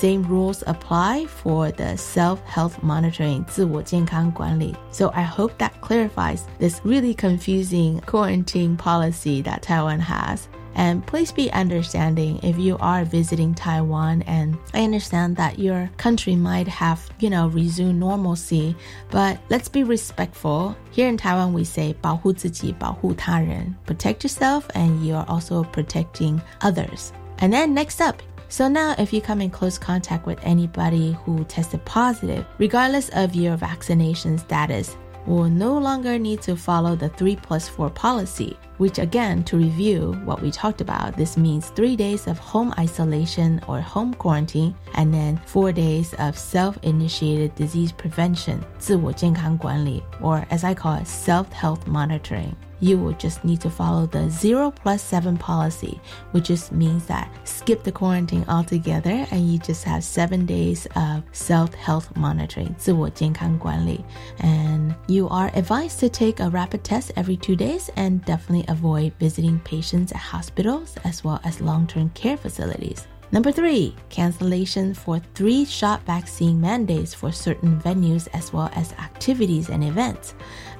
[0.00, 4.74] same rules apply for the self-health monitoring 自我健康管理.
[4.92, 10.48] So I hope that clarifies this really confusing quarantine policy that Taiwan has.
[10.74, 16.36] And please be understanding if you are visiting Taiwan and I understand that your country
[16.36, 18.76] might have, you know, resumed normalcy,
[19.10, 20.76] but let's be respectful.
[20.90, 23.74] Here in Taiwan we say 保护自己,保护他人.
[23.86, 27.12] Protect yourself and you're also protecting others.
[27.38, 28.16] And then next up,
[28.51, 33.33] so now if you come in close contact with anybody who tested positive, regardless of
[33.33, 38.98] your vaccination status, will no longer need to follow the 3 plus 4 policy, which
[38.98, 43.80] again, to review what we talked about, this means three days of home isolation or
[43.80, 50.74] home quarantine, and then four days of self initiated disease prevention, 自我健康管理, or as I
[50.74, 55.36] call it, self health monitoring you will just need to follow the 0 plus 7
[55.36, 56.00] policy,
[56.32, 61.22] which just means that skip the quarantine altogether and you just have 7 days of
[61.32, 64.04] self health monitoring, 自我健康管理.
[64.40, 69.13] And you are advised to take a rapid test every 2 days and definitely avoid
[69.19, 73.07] visiting patients at hospitals as well as long term care facilities.
[73.33, 79.69] Number three, cancellation for three shot vaccine mandates for certain venues as well as activities
[79.69, 80.33] and events.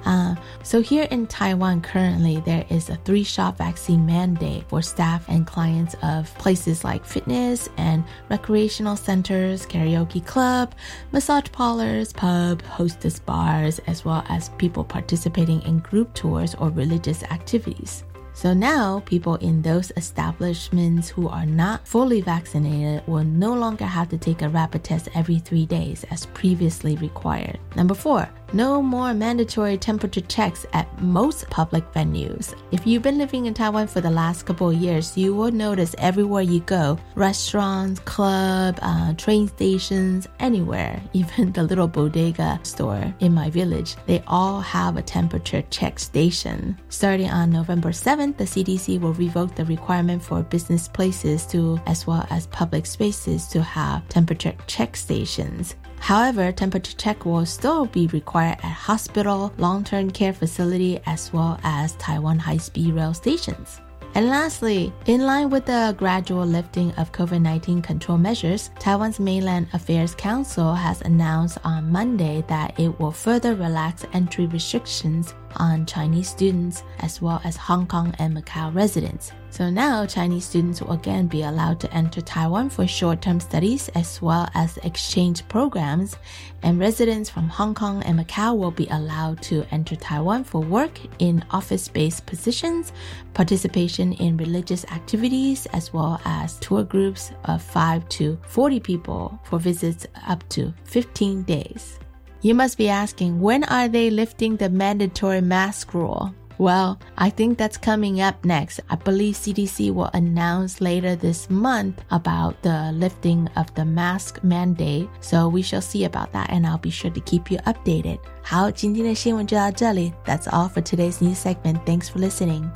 [0.04, 5.46] Uh, so here in Taiwan, currently there is a three-shot vaccine mandate for staff and
[5.46, 10.74] clients of places like fitness and recreational centers, karaoke club,
[11.12, 17.22] massage parlors, pub, hostess bars, as well as people participating in group tours or religious
[17.24, 18.04] activities.
[18.34, 24.08] So now, people in those establishments who are not fully vaccinated will no longer have
[24.08, 27.58] to take a rapid test every three days as previously required.
[27.76, 32.54] Number four, no more mandatory temperature checks at most public venues.
[32.70, 35.94] If you've been living in Taiwan for the last couple of years, you will notice
[35.98, 43.34] everywhere you go restaurants, club, uh, train stations, anywhere, even the little bodega store in
[43.34, 46.78] my village, they all have a temperature check station.
[46.88, 52.06] Starting on November 7th, the CDC will revoke the requirement for business places to, as
[52.06, 55.74] well as public spaces, to have temperature check stations.
[56.02, 61.92] However, temperature check will still be required at hospital, long-term care facility, as well as
[61.92, 63.80] Taiwan high-speed rail stations.
[64.16, 69.68] And lastly, in line with the gradual lifting of COVID 19 control measures, Taiwan's Mainland
[69.74, 76.28] Affairs Council has announced on Monday that it will further relax entry restrictions on Chinese
[76.28, 79.32] students as well as Hong Kong and Macau residents.
[79.50, 84.22] So now Chinese students will again be allowed to enter Taiwan for short-term studies as
[84.22, 86.16] well as exchange programs,
[86.62, 90.98] and residents from Hong Kong and Macau will be allowed to enter Taiwan for work
[91.18, 92.92] in office-based positions,
[93.34, 99.58] participation in religious activities, as well as tour groups of 5 to 40 people for
[99.58, 101.98] visits up to 15 days.
[102.41, 106.33] You must be asking, when are they lifting the mandatory mask rule?
[106.59, 108.79] Well, I think that's coming up next.
[108.89, 115.07] I believe CDC will announce later this month about the lifting of the mask mandate.
[115.19, 118.17] So we shall see about that and I'll be sure to keep you updated.
[118.41, 120.11] 好，今天的新闻就到这里.
[120.25, 121.85] That's all for today's news segment.
[121.85, 122.67] Thanks for listening.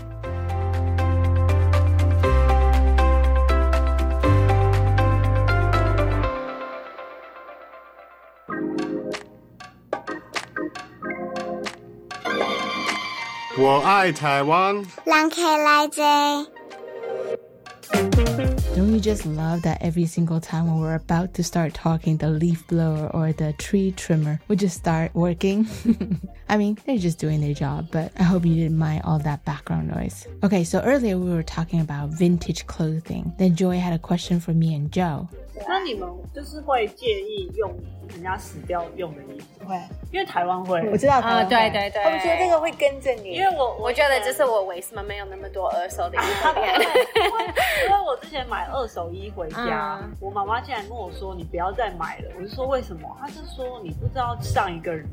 [18.74, 22.28] Don't you just love that every single time when we're about to start talking, the
[22.28, 25.66] leaf blower or the tree trimmer would just start working?
[26.50, 29.46] I mean, they're just doing their job, but I hope you didn't mind all that
[29.46, 30.26] background noise.
[30.44, 33.32] Okay, so earlier we were talking about vintage clothing.
[33.38, 35.30] Then Joy had a question for me and Jo.
[35.66, 37.72] 那你们就是会介意用
[38.08, 39.66] 人家死掉用的衣服？
[39.66, 39.76] 会，
[40.12, 46.74] 因为台湾会，我知道啊，对对对，他们觉得这个会跟着你，因为我我觉得这是我为什么没有那么多二手的衣服店，
[47.88, 53.16] 因为我之前买二手衣回家，我妈妈竟然跟我说你不要再买了，我就说为什么？
[53.20, 55.08] 她是说你不知道上一个人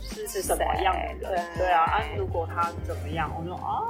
[0.00, 1.66] 是是什么样的人，对。
[1.70, 3.86] 啊，啊如果他怎么样，我说哦。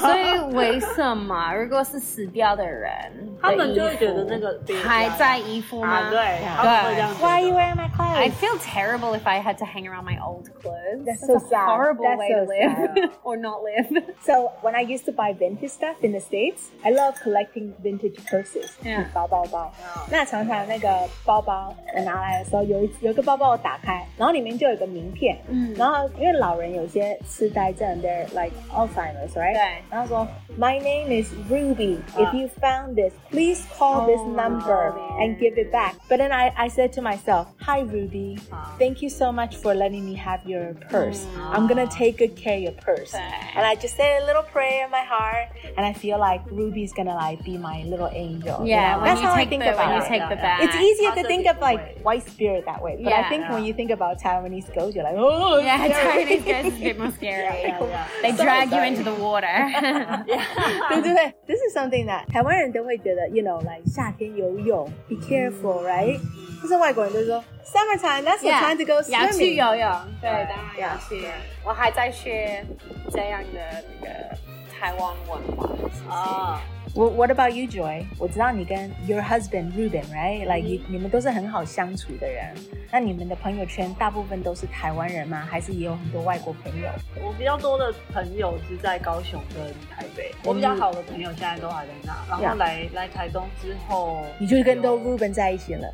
[0.00, 2.92] 所以为什么如果是死掉的人
[3.41, 5.87] 他们就会觉得那个还在衣服吗？
[5.87, 7.27] 啊，对，他们会这样觉得。
[7.27, 8.15] Why are you wearing my clothes?
[8.17, 11.05] I feel terrible if I had to hang around my old clothes.
[11.05, 11.65] That's That's so a sad.
[11.67, 13.09] horrible That's way so to live sad.
[13.23, 14.03] or not live.
[14.25, 18.17] So when I used to buy vintage stuff in the States, I love collecting vintage
[18.25, 18.71] purses.
[18.83, 19.05] Yeah.
[19.13, 19.71] 包包包。
[20.09, 25.37] 那常常那个包包我拿来的时候，有一有一个包包我打开，然后里面就有个名片。
[25.47, 29.53] 嗯然后因为老人有些痴呆症，they're like Alzheimer's, right？
[29.53, 29.83] 对。
[29.89, 30.27] 然后说，
[30.57, 31.99] My name is Ruby.
[32.15, 35.95] If you found this, please call this number and give it back.
[36.09, 38.37] But then I I said to myself, Hi Ruby,
[38.79, 41.25] thank you so much for letting me have your purse.
[41.39, 43.13] I'm gonna take good care of your purse.
[43.13, 46.93] And I just say a little prayer in my heart, and I feel like Ruby's
[46.93, 48.61] gonna like be my little angel.
[48.63, 49.01] you Yeah, know?
[49.01, 50.09] when that's you how I take think the- about when you it.
[50.09, 50.63] take the bag.
[50.63, 51.95] It's easier to Positive think of like way.
[52.03, 53.29] white spirit that way, but I Yeah.
[53.29, 56.65] think when you think about Taiwanese ghosts, you're like, oh, it's Yeah, scary." Chinese ghost
[56.67, 57.43] is a bit more scary.
[57.43, 58.07] Yeah, yeah.
[58.21, 58.87] They So drag you sorry.
[58.89, 59.55] into the water.
[60.89, 66.18] 对对对，This is something that 台湾人都会觉得 ，you know, like 夏天游泳，be careful, right？
[66.60, 69.54] 但是外国人都说 summertime, that's the time to go swimming。
[69.54, 71.26] 游泳，对，当然要去。
[71.64, 72.64] 我还在学
[73.10, 74.36] 这样的那个
[74.70, 76.10] 台湾文化的事情。
[76.10, 76.60] 啊，
[76.94, 78.04] What What about you, Joy？
[78.18, 80.44] 我知道你跟 your husband Ruben, right?
[80.44, 82.54] Like 你你们都是很好相处的人。
[82.90, 85.48] 那你们的朋友圈大部分都是台湾人吗？
[85.50, 86.88] 还是也有很多外国朋友？
[87.24, 92.38] 我比较多的朋友是在高雄跟台北，我比较好的朋友现在都还在那。
[92.38, 95.90] 然后来来台东之后，你就跟都 Ruben 在一起了。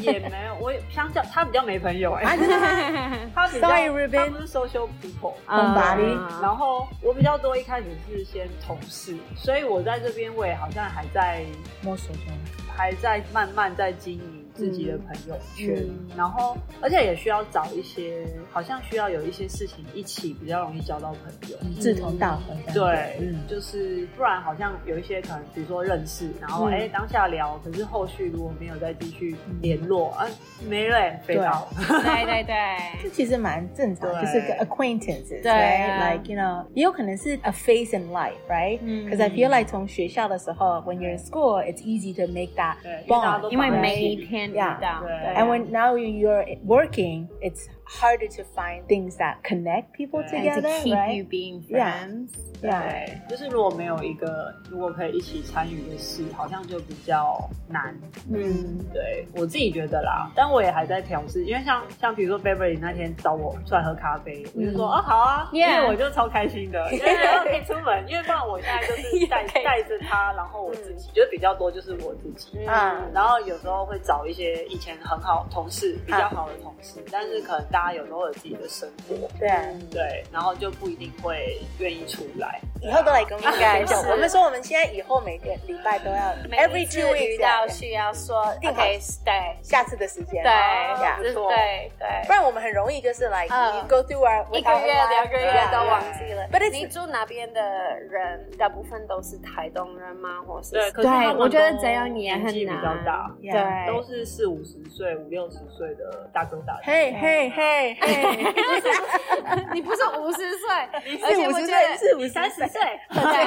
[0.00, 2.24] 也没有，我也相较他比较没朋友哎、
[3.34, 5.34] 他比较 Sorry, Ruben 他不是 social people。
[5.48, 11.44] Homebody 然后我比较多一开始是先同事，所以我在这边我也好像还在
[11.82, 12.56] 摸索中。
[12.76, 16.08] 还在慢慢在经营自己的朋友圈，嗯。
[16.16, 21.56] 然后而且也需要找一些，好像需要有一些事情一起比较容易交到朋友。
[21.80, 22.54] 志同道合。
[22.72, 23.46] 对，嗯。
[23.46, 26.72] 就是不然好像有一些可能，比如说认识，然后嗯。
[26.72, 30.26] 哎、当下聊，可是后续如果没有再继续联络，啊
[30.68, 30.96] 没了。
[31.26, 32.54] 对对对。
[33.02, 34.22] 这其实蛮正常，对。
[34.22, 36.12] 就是个 acquaintances，对啊。
[36.12, 38.78] like you know，也有可能是 a phase in life, right?
[38.82, 39.06] 嗯。
[39.06, 44.80] Because I feel like 从学校的时候，when you're in school, it's easy to make that 对因为大家 bond，因为每一天 yeah.
[44.80, 45.04] down.
[45.04, 45.38] Yeah.
[45.38, 50.82] And when now you're working, it's harder to find things that connect people together, to
[50.82, 51.14] keep right?
[51.16, 51.92] you being Yeah.
[51.92, 52.30] friends.
[52.62, 52.80] Yeah.
[52.82, 57.94] 对，就是如果没有一个如果可以一起参与的事，好像就比较难。
[58.32, 67.06] 嗯，对我自己觉得啦，但我也还在调试，因为像像比如说 Beverly 那天找我出来喝咖啡，我就说、嗯啊好啊因为我就超开心的， 因为
[67.44, 79.62] 可以出门，因为不然我现在就是带 带着他，然后我自己，就是比较多就是我自己，嗯然后有时候会找一些以前很好同事比较好的同事，但是可能大家有时候有自己的生活，对啊。
[79.90, 82.58] 对，然后就不一定会愿意出来。
[82.80, 84.02] 以后都来跟我们应该讲。
[84.02, 90.42] 是 我们说我们现在以后每个礼拜都要每 every two weeks 到 yeah，需要说定好 OK，对下次的时间。
[90.42, 92.32] 对是错对对不。
[92.32, 96.48] 然我们很容易就是 you go through our 一个月、两个月都忘记了。
[96.50, 97.60] But it's- 你住哪边的
[98.00, 100.40] 人，大部分都是台东人吗？
[100.46, 102.82] 或是对，可是我觉得都这样也很年纪比难。
[102.82, 106.82] 较大，对，都是四五十岁、五六十岁的大哥大姐。
[106.84, 107.96] 嘿嘿嘿嘿，
[109.72, 110.68] 你不是五十岁，
[111.04, 113.44] 你而且是五十我觉得岁，是五十三十岁，对，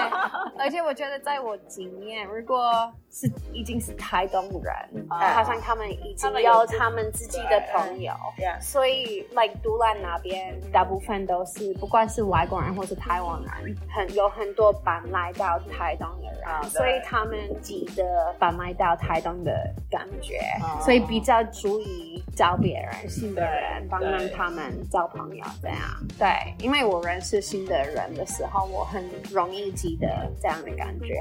[0.57, 8.13] 而且我觉得在我经验，如果是已经是台东人，啊好像他们已经有有他们自己的朋友，
[8.61, 19.51] 所以 like 独兰那边大部分都是不管是外国人或是台湾人，很有很多搬来到台东的人，所以他们记得搬来到台东的
[19.89, 20.79] 感觉，啊。
[20.81, 25.77] 所以比较注意找别人新的人，帮忙对他们交朋友这样。
[26.17, 26.27] 对，
[26.59, 30.07] 因为我认识新的人的时候，我很容易记得
[30.41, 31.15] 这样的感觉。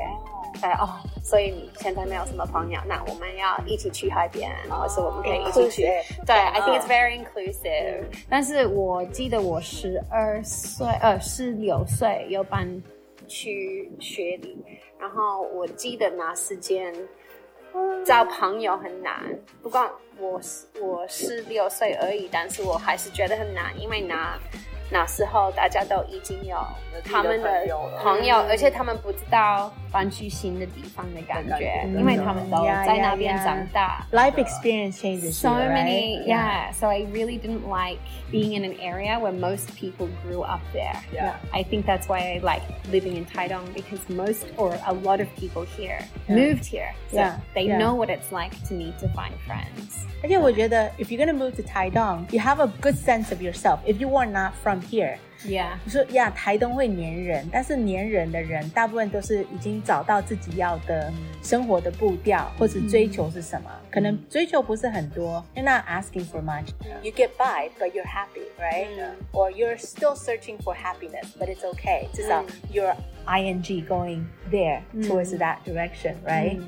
[0.61, 0.89] 对哦，
[1.23, 5.83] 所以你现在没有什么朋友，那我们要一起去海边，或是我们可以一起去。
[6.27, 12.83] 对，I think it's very inclusive、但是我记得我十二岁，呃，十六岁有搬
[13.27, 14.65] 去学里，
[14.99, 16.95] 然后我记得那时间
[18.05, 19.15] 找朋友很难。
[19.63, 24.39] 不过我是我是六岁而已，但是我还是觉得很难，因为那
[24.91, 26.57] 那时候大家都已经有
[27.05, 27.67] 他们的
[28.03, 34.06] 朋友，而且他们不知道 搬去新的地方的感觉，因为他们都在那边长大。
[34.12, 35.84] Life experience changes So you, right?
[35.84, 36.72] many, yeah.
[36.74, 38.00] So I really didn't like
[38.32, 40.96] being in an area where most people grew up there.
[41.14, 41.36] Yeah.
[41.52, 45.28] I think that's why I like living in Taidong because most or a lot of
[45.36, 46.94] people here moved here.
[47.12, 47.78] So Yeah, they yeah.
[47.78, 50.06] know what it's like to need to find friends.
[50.24, 53.80] 而且我觉得，if you're gonna move to Taidong, you have a good sense of yourself.
[53.86, 61.13] If you are not from here, Yeah，你说呀，台东会黏人，但是黏人的人大部分都是已经找到自己要的
[61.43, 63.71] 生活的步调，或者追求是什么。
[63.91, 66.71] 可能追求不是很多，You're not asking for much.
[67.03, 68.89] You get by, but you're happy, right?
[69.33, 72.09] Or you're still searching for happiness, but it's okay.
[72.13, 76.59] 至少 you're ing going there towards that direction, right?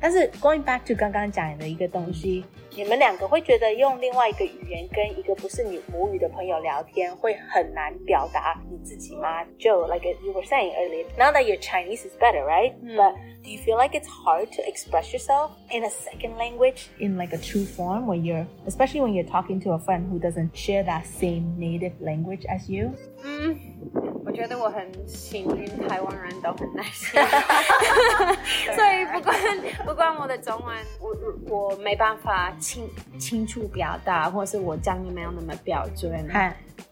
[0.00, 2.44] 但是 going back to 刚刚讲的一个东西，
[2.78, 12.74] 你们两个会觉得用另外一个语言跟一个不是你母语的朋友聊天会很难表达你自己吗？Jo, like you were saying earlier, now that your Chinese is better, right?
[12.80, 12.94] Hmm.
[12.94, 17.16] But do you feel like it's hard to express yourself in a second language in
[17.18, 20.56] like a true form when you're, especially when you're talking to a friend who doesn't
[20.56, 22.94] share that same native language as you?
[23.24, 23.56] Mm.
[24.24, 27.14] 我觉得我很幸运，台湾人都很 nice，
[28.74, 29.34] 所以不管
[29.86, 32.54] 不管我的中文，我我没办法。
[32.67, 32.89] 清
[33.19, 36.27] 清楚表达，或是我讲的没有那么标准。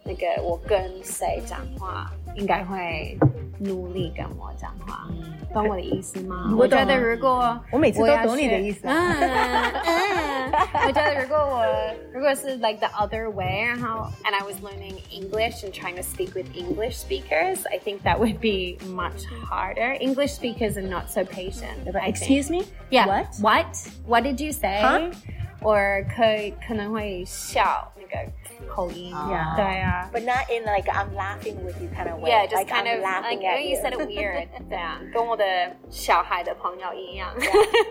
[0.04, 3.18] 那个我跟谁讲话，应该会
[3.60, 5.08] 努力跟我讲话，
[5.54, 6.52] 懂我的意思吗？
[6.58, 10.52] 我觉得如果我每次都懂你的意思，嗯，
[10.88, 11.64] 我觉得如果我
[12.12, 16.98] 如果是 like the other way，然后 and I was learning English and trying to speak with English
[16.98, 19.96] speakers, I think that would be much harder.
[20.00, 21.88] English speakers are not so patient.
[22.08, 22.66] Excuse me?
[22.90, 23.06] Yeah.
[23.06, 23.28] What?
[23.40, 23.90] What?
[24.08, 24.82] What did you say?
[24.82, 25.12] Huh?
[25.67, 25.75] 我
[26.09, 28.33] 可以可能会笑那个。
[28.68, 29.14] 口音。
[29.14, 29.56] Yeah.
[29.56, 30.10] 对啊。
[30.14, 32.32] But not in like I'm laughing with you kind of way.
[32.32, 34.48] Yeah, just like kind I'm of laughing like at you said it weird.
[34.70, 35.44] 对啊，跟我的
[35.90, 37.34] 小孩的朋友一样。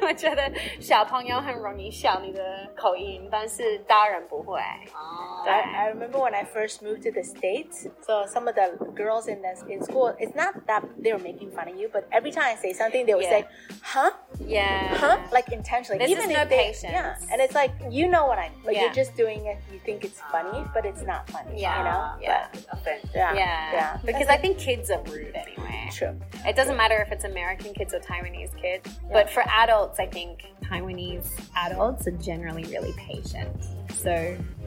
[0.02, 0.50] 我觉得
[0.80, 4.60] 小朋友很容易笑你的口音，但是大人不会。
[4.94, 5.48] Oh.
[5.48, 9.26] I, I remember when I first moved to the States, so some of the girls
[9.26, 12.30] in the in school, it's not that they were making fun of you, but every
[12.30, 13.40] time I say something, they would Yeah.
[13.40, 13.48] say,
[13.82, 14.10] huh?
[14.38, 14.94] Yeah.
[14.98, 15.18] Huh?
[15.32, 15.98] Like intentionally.
[16.04, 16.92] This Even is if no they, patience.
[16.92, 17.16] Yeah.
[17.32, 18.84] And it's like, you know what I like Yeah.
[18.84, 21.61] you're just doing it, you think it's funny, but it's not funny.
[21.61, 21.77] Yeah.
[21.77, 22.13] You know?
[22.21, 22.47] Yeah.
[22.83, 23.33] But, yeah.
[23.33, 23.71] Yeah.
[23.73, 23.97] Yeah.
[24.05, 25.89] Because I think kids are rude anyway.
[25.91, 26.19] True.
[26.45, 28.89] It doesn't matter if it's American kids or Taiwanese kids.
[29.11, 33.49] But for adults, I think Taiwanese adults are generally really patient.
[34.02, 34.10] So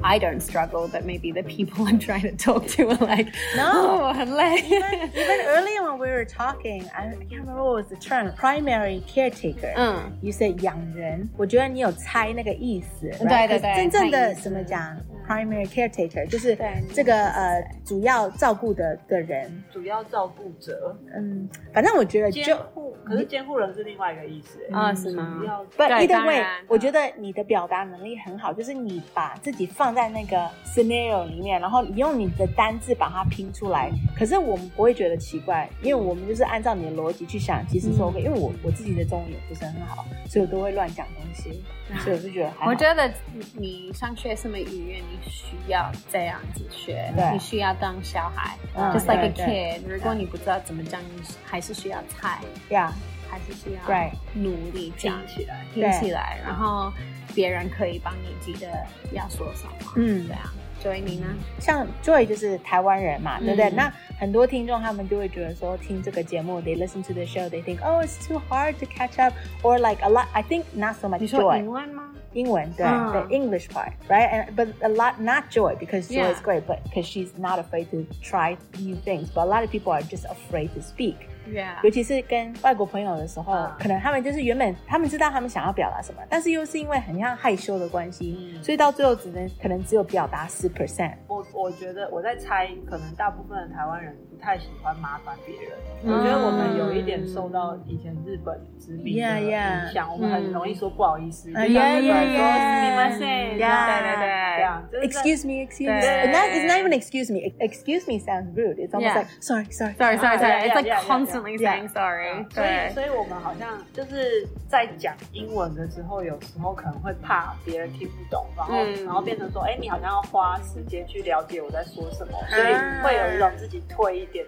[0.03, 4.09] I don't struggle, but maybe the people I'm trying to talk to are like, No.
[4.09, 4.57] oh, 很累。
[4.61, 8.32] even, even earlier when we were talking, I can't remember what was the term.
[8.36, 9.74] Primary caretaker.
[9.76, 13.09] 嗯 You said 养人，我觉得你有猜那个意思。
[13.09, 13.47] 对 right？
[13.47, 14.97] 对对可是真正的猜意思怎么讲？
[15.28, 19.64] Primary caretaker 就是对这个呃主要照顾的的人。
[19.72, 24.59] 主要照顾者，嗯，反正我觉得监就护，可是监护人是另外一个意思。
[24.72, 33.91] 啊是吗主要不对 either 当 way，然我觉得你的表达能力很好，就是你 把自己放在那个 scenario 里面，然后你用你的单字把它拼出来。
[34.16, 38.21] 可是我们不会觉得奇怪，因为我们就是按照你的逻辑去想，其实是 OK。
[38.21, 41.64] 因为我我自己的中文也不是很好，所以我都会乱讲东西，
[41.99, 43.12] 所以我就觉得还好我觉得
[43.55, 49.81] 你上学什么语言，你需要这样子学对，你需要当小孩嗯，just like a kid。
[49.85, 52.39] 如果你不知道怎么讲，你还是需要猜，
[52.69, 52.93] 呀。
[53.30, 56.91] 还是需要 Right 努力讲拼起来，拼起来，然后
[57.34, 58.68] 别人可以帮你记得
[59.11, 59.93] 要说什么。
[59.95, 61.28] 嗯对啊，所以你呢？
[61.59, 63.70] 像 Joy 就是台湾人嘛，对不对？
[63.70, 70.43] 嗯那很多听众他们就会觉得说，听这个节目，they listen to the show，they think oh it's too hard to catch up，or like a lot。I
[70.43, 72.09] think not so much 你说 Joy 英文吗？
[72.34, 76.34] 英文对、嗯 the English part，right？And but a lot not Joy because Joy Yeah.
[76.34, 79.28] is great, but because she's not afraid to try new things.
[79.32, 81.16] But a lot of people are just afraid to speak.
[81.53, 81.82] Yeah.
[81.82, 91.14] 尤其是跟外国朋友的时候，嗯可能他们就是原本他们知道他们想要表达什么，但是又是因为很像害羞的关系，嗯所以到最后只能可能只有表达十 percent。
[91.28, 95.72] 我我觉得我在猜，可能大部分的台湾人不太喜欢麻烦别人。
[95.80, 102.59] 嗯我觉得我们有一点受到以前日本殖民的 Yeah, yeah 影响，我们很容易说不好意思，就啊像 yeah, 日本 yeah, 说 yeah.
[102.59, 103.88] すみません， Yeah.
[103.88, 106.01] 对对对，这样就是在 Excuse me, excuse me.
[106.01, 107.53] 对 Not, it's not even excuse me.
[107.59, 108.80] Excuse me sounds rude.
[108.80, 109.24] It's almost Yeah.
[109.24, 109.95] like sorry, sorry.
[109.95, 110.51] Sorry, sorry, sorry.
[110.51, 111.72] Yeah, It's like yeah, yeah, constantly yeah.
[111.72, 112.43] saying sorry.
[112.51, 112.89] 所以，对。
[112.93, 124.47] 所以我们好像就是在讲英文的时候，有时候可能会怕别人听不懂，然后、嗯然后变成说，哎，你好像要花时间去了解我在说什么，所以会有一种自己退一 点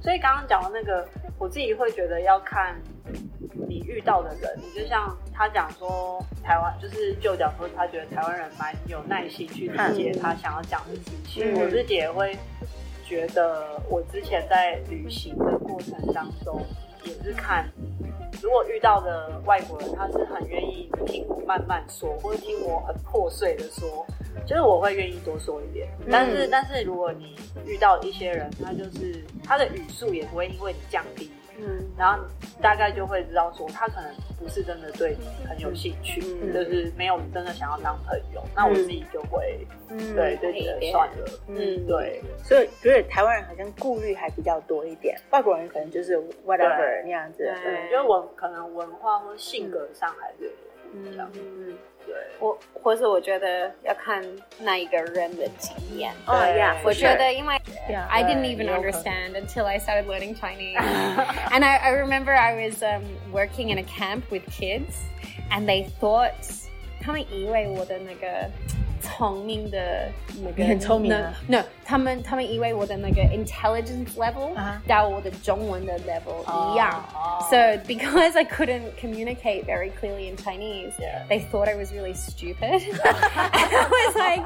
[0.00, 1.06] 所以刚刚讲的那个，
[1.38, 2.74] 我自己会觉得要看
[3.68, 11.60] 你遇到的人，你就像他讲说，台湾就是就讲说，他觉得台湾人蛮有耐心去理解他想要讲的事情，嗯。
[11.60, 12.36] 我自己也会
[13.04, 16.60] 觉得，我之前在旅行的过程当中，
[17.08, 17.68] 也是看，
[18.42, 24.06] 如果遇到的外国人，他是很愿意听我慢慢说，或者听我很破碎的说，
[24.46, 25.88] 就是我会愿意多说一点。
[26.10, 27.34] 但是，但是如果你
[27.66, 32.24] 遇到一些人，他就是他的语速也不会因为你降低，嗯，然后
[32.62, 36.20] 大概就会知道说他可能不是真的对你很有兴趣，
[36.52, 38.42] 就是没有真的想要当朋友。
[38.54, 42.22] 那我自己就会，对，就觉得算了，嗯，对。
[42.44, 50.50] 所以觉得台湾人好像顾虑还比较多一点，外国人可能就是 whatever 那样子，对，就文可能文化或性格上还是
[51.05, 51.77] 这样，嗯。
[52.39, 54.21] 我或者我觉得要看
[54.59, 56.13] 那一个人的经验。
[56.27, 57.55] 哦，Yeah，我觉得因为
[58.09, 60.77] I didn't even understand until I started learning Chinese.
[60.77, 64.97] and I, I remember I was um, working in a camp with kids,
[65.49, 66.33] and they thought
[67.01, 68.49] 他们以为我的那个。
[69.17, 70.09] 聪明的
[70.41, 71.33] 那个，你很聪明啊？
[71.47, 74.51] No，他们他们以为我的那个 intelligence level
[74.87, 77.03] 到我的中文的 level 一样。
[77.49, 80.93] So because I couldn't communicate very clearly in Chinese,
[81.29, 82.81] they thought I was really stupid.
[82.93, 84.43] and I was like,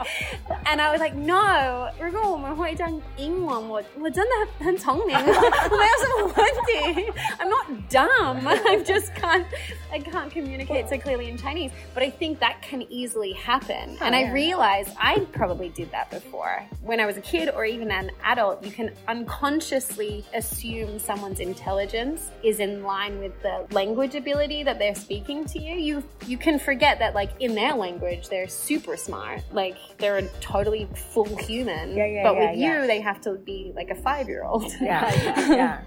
[0.66, 7.12] and I was like, no，如果我们会讲英文，我我真的很聪明，我没有什么问题。
[7.40, 8.48] I'm not dumb.
[8.48, 9.46] I just can't
[9.92, 11.72] I can't communicate so clearly in Chinese.
[11.94, 16.11] But I think that can easily happen, and I really realize I probably did that
[16.11, 16.65] before.
[16.83, 22.31] When I was a kid or even an adult, you can unconsciously assume someone's intelligence
[22.45, 25.75] is in line with the language ability that they're speaking to you.
[25.75, 29.43] You you can forget that like in their language they're super smart.
[29.53, 31.97] Like they're a totally full human.
[31.97, 34.71] Yeah, yeah, but yeah, with you they have to be like a five year old.
[34.81, 35.11] Yeah.
[35.49, 35.81] yeah.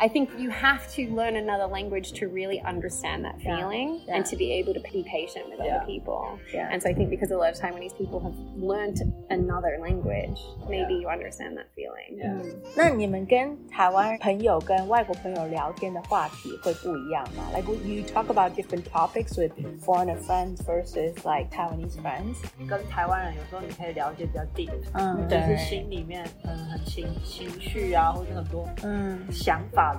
[0.00, 4.08] I think you have to learn another language to really understand that feeling Yeah.
[4.08, 4.16] Yeah.
[4.16, 5.76] and to be able to be patient with Yeah.
[5.76, 6.38] other people.
[6.52, 6.68] Yeah.
[6.70, 10.94] And so I think because a lot of Taiwanese people have learned another language, maybe
[11.00, 12.20] you understand that feeling.
[12.76, 17.44] 那你们跟台湾朋友跟外国朋友聊天的话题会不一样吗？
[17.54, 22.36] Like would you talk about different topics with foreigner friends versus like Taiwanese friends？
[22.68, 29.89] 跟台湾人有时候你可以了解比较 deep，嗯就是对心里面嗯很情情绪啊，或者很多嗯想法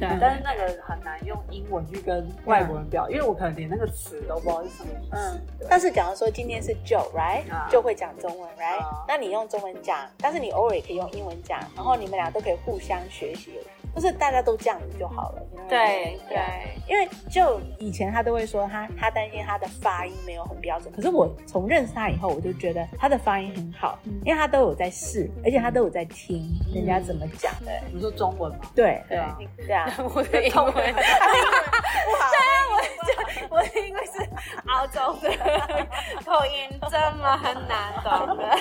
[0.00, 5.16] 但是那个很难用英文去跟外国人表，因为我可能连那个词都不知道是什么意思。
[5.16, 7.68] 嗯，但是假如说今天是 Joe，right，、啊。
[7.70, 9.04] 就会讲中文，right，、啊。
[9.06, 13.58] 那你用中文讲，但是你偶尔也可以用英文讲，然后你们俩都可以互相学习，
[13.94, 15.42] 就是大家都这样子就好了。
[15.68, 16.38] 对对
[16.86, 27.52] 因为就以前他都会说他他担心他的发音没有很标准，可是我从认识他以后，我就觉得他的发音很好，因为他都有在试，而且他都有在听人家怎么讲。
[27.64, 27.72] 的。
[27.92, 28.58] 你说中文吗？
[28.74, 29.02] 对。
[29.08, 29.16] 对。
[29.18, 30.96] 啊，对啊，我的英文，对啊，
[33.50, 34.28] 我我的英文是
[34.68, 35.30] 澳洲的。
[36.24, 38.58] 口音，这么很难懂的，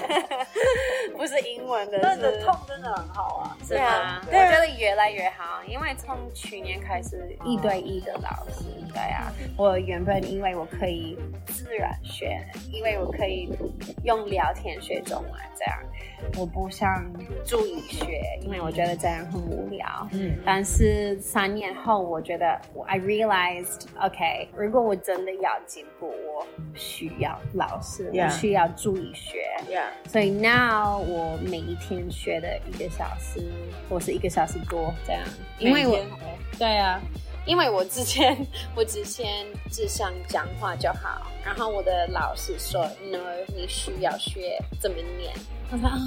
[1.18, 3.58] 不是英文的，那你的是痛真的很好啊。
[3.66, 4.22] 是啊？
[4.28, 11.16] 我觉得越来越学好，因为从去年开始一对一的老师，对啊，我原本因为我可以
[11.46, 13.56] 自然学，因为我可以
[14.04, 15.80] 用聊天学中文这样，
[16.38, 17.06] 我不想
[17.46, 20.08] 注意学，因为我觉得这样很无聊。
[20.12, 20.38] 嗯。
[20.46, 29.40] 但是三年后，我觉得我 I realized OK，如果我真的要进步，我需要老师，我需要注意学。
[29.70, 33.42] ，Yeah，所以 now 我每一天学的一个小时，
[33.90, 35.22] 或是一个小时多这样，
[35.60, 36.00] 因为我
[36.58, 37.02] 对啊，
[37.46, 43.20] 因为我之前 我之前只想讲话就好，然后我的老师说 no，
[43.56, 45.34] 你需要学怎么念，
[45.72, 45.98] 我说啊，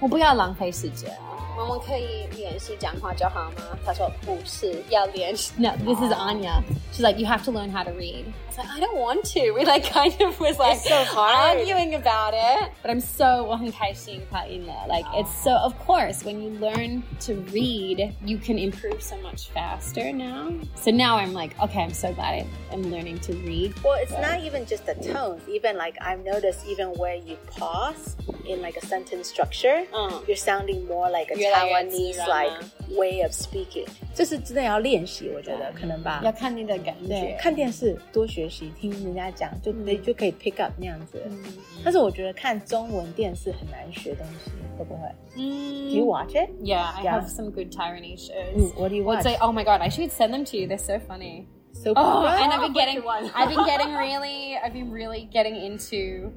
[0.00, 1.10] 我不要浪费时间。
[1.56, 3.78] 我们可以练习讲话就好吗？
[3.86, 5.52] 他说不是，要练习。
[5.56, 6.64] No, this is Anya.
[6.92, 8.24] She's like, you have to learn how to read.
[8.26, 9.52] I was like, I don't want to.
[9.52, 11.58] We like kind of was like It's so hard.
[11.58, 12.70] arguing about it.
[12.82, 14.72] But I'm so 我很开心他赢了.
[14.88, 19.48] Like it's so of course when you learn to read, you can improve so much
[19.54, 20.50] faster now.
[20.74, 23.74] So now I'm like, okay, I'm so glad I'm learning to read.
[23.84, 25.42] Well, it's not even just the tones.
[25.48, 28.16] Even like I've noticed, even where you pause
[28.48, 32.60] in like a sentence structure, 嗯 you're sounding more like a 越来越自 Taiwanese 然 like
[32.60, 33.86] 吗 way of speaking.
[34.14, 36.20] 这是真的要练习，我觉得可能吧。
[36.24, 41.22] 要看你的感对觉，，看电视多学习，听人家讲，就可以、就可以 pick up 那样子。
[41.26, 41.42] 嗯
[41.84, 46.48] 但是我觉得看中文电视很难学东西，会不会、嗯 Do you watch it?
[46.62, 47.20] Yeah, I Yeah.
[47.20, 48.56] have some good Taiwanese shows.
[48.56, 49.22] Mm, what do you I would watch?
[49.24, 50.66] say, oh my god, I should send them to you.
[50.68, 51.46] They're so funny.
[51.72, 52.28] So Oh, cool.
[52.28, 53.02] and I've been getting,
[53.34, 56.30] I've been getting really, I've been really getting into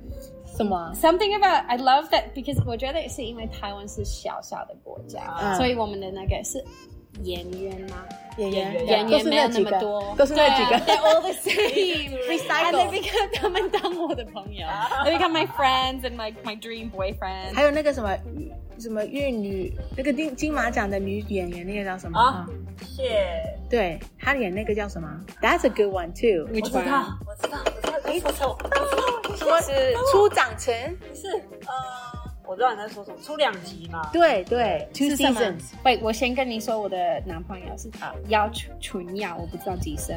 [0.57, 1.65] 什么？something about.
[1.67, 6.63] I love that because 我觉得是因为台湾是小小的国家，嗯所以我们的那个是
[7.23, 8.05] 演员吗？
[8.39, 10.79] 演员演员没有那么多，都是那几个。
[10.87, 12.17] They're all the same.
[12.29, 14.67] Recycle And they become 他们当我的朋友
[15.05, 17.55] ，They become my friends and my my dream boyfriend.
[17.55, 18.17] 还有那个什么
[18.79, 22.19] 什么粤女，那个金金马奖的女演员，那个叫什么？
[22.19, 22.47] 啊
[22.97, 23.37] 谢，
[23.73, 25.09] 对，他演那个叫什么
[25.41, 26.47] ？That's a good one too。
[26.47, 26.75] 我知?
[26.75, 28.37] 道，我知道，我知道，你怎么
[29.63, 29.99] 什么？
[30.13, 30.75] 初长成？
[31.15, 31.27] 是
[31.67, 32.22] 呃，
[32.53, 34.11] 我知道你在说什么，出两集嘛。
[34.13, 35.63] 对对，two 是什么 seasons。
[35.87, 37.91] 喂，我先跟你说，我的男朋友是
[38.29, 40.15] 要纯纯要，我不知道几升，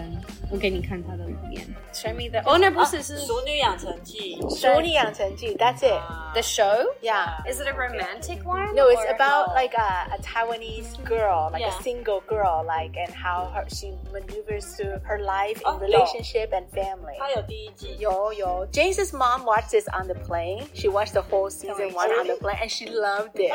[0.51, 1.65] 我给你看他的里面。
[1.93, 6.01] 神秘的哦，那不是是《俗女养成记》俗女养成记 That's it.
[6.33, 6.85] the show.
[7.01, 7.41] Yeah.
[7.49, 8.75] Is it a romantic one?
[8.75, 11.69] No, it's or- about like a, a Taiwanese girl, like Yeah.
[11.69, 15.85] a single girl, like and how her, she maneuvers through her life in Oh, no.
[15.87, 17.15] relationship and family.
[17.17, 18.65] 它有第一季，Yo, yo.
[18.73, 20.65] James's mom watched this on the plane.
[20.73, 23.50] She watched the whole season one on the plane, and she loved it.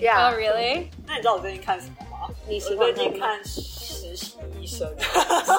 [0.00, 0.28] Yeah.
[0.30, 0.88] Oh really?
[1.06, 2.28] 那你知道我最近看什么吗？
[2.48, 3.44] 你喜我欢看吗最近看
[4.09, 4.87] 实是医生，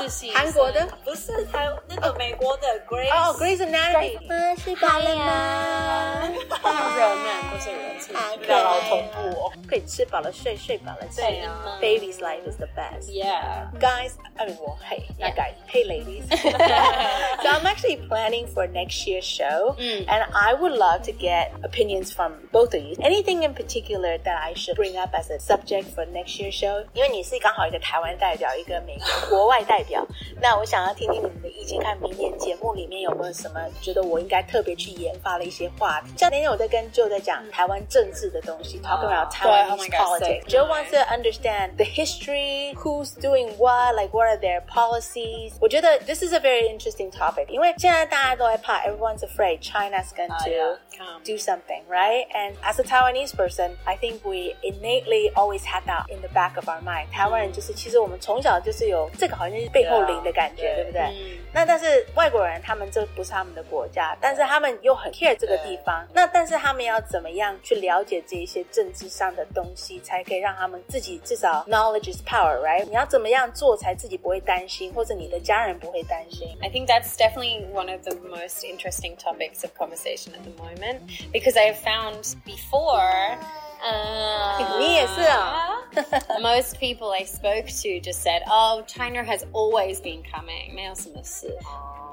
[0.09, 6.28] 是韩国的，不是台那个美国的 Grace 哦、oh,，Grey's Anatomy 啊，睡饱了吗？
[6.28, 9.53] 都是人们，都是人，不要老同步哦。
[9.68, 11.20] 可以吃饱了睡，睡饱了吃。
[11.20, 13.11] 对啊，Baby's life is the best.
[13.11, 16.28] Yeah, guys, I mean, well, hey, not guys, hey, ladies.
[17.42, 22.12] so I'm actually planning for next year's show, and I would love to get opinions
[22.12, 22.94] from both of you.
[23.01, 26.84] Anything in particular that I should bring up as a subject for next year's show?
[26.92, 28.36] Because you 因为你是刚好一个台湾代。
[28.37, 30.07] 表，一个美国国外代表，
[30.41, 36.12] 那我想要听听你们的意见，看明年节目里面有没有什么觉得我应该特别去研发的一些话题。
[36.16, 40.45] 像那天我在跟 Joe 在讲台湾政治的东西，talk about 对，Oh Taiwanese my politics.
[40.47, 45.53] Joe wants to understand the history, who's doing what, like what are their policies.
[45.61, 47.47] 我觉得 this is a very interesting topic.
[47.49, 51.19] 因为现在大家都害怕，everyone's afraid China's going to yeah.
[51.24, 52.26] do something, right?
[52.34, 56.57] And as a Taiwanese person, I think we innately always had that in the back
[56.57, 57.09] of our mind.
[57.11, 61.39] 台湾人就是，其实我们从小就是有这个好像是背后灵的感觉，对不对？
[61.53, 66.07] 那但是外国人他们这不是他们的国家，但是他们又很 care 这个地方。
[66.13, 72.86] 那但是他们要怎么样去了解这一些政治上的东西，才可以让他们自己至少 knowledge is power，right？
[72.86, 76.57] 你要怎么样做才自己不会担心，或者你的家人不会担心？
[76.61, 80.84] I think that's definitely one of the most interesting topics of conversation at the moment
[81.32, 83.39] because I have found before.
[83.84, 85.67] Uh, 你也是啊。
[86.39, 91.57] most people I spoke to just said, "Oh, China has always been coming." 没有什么事。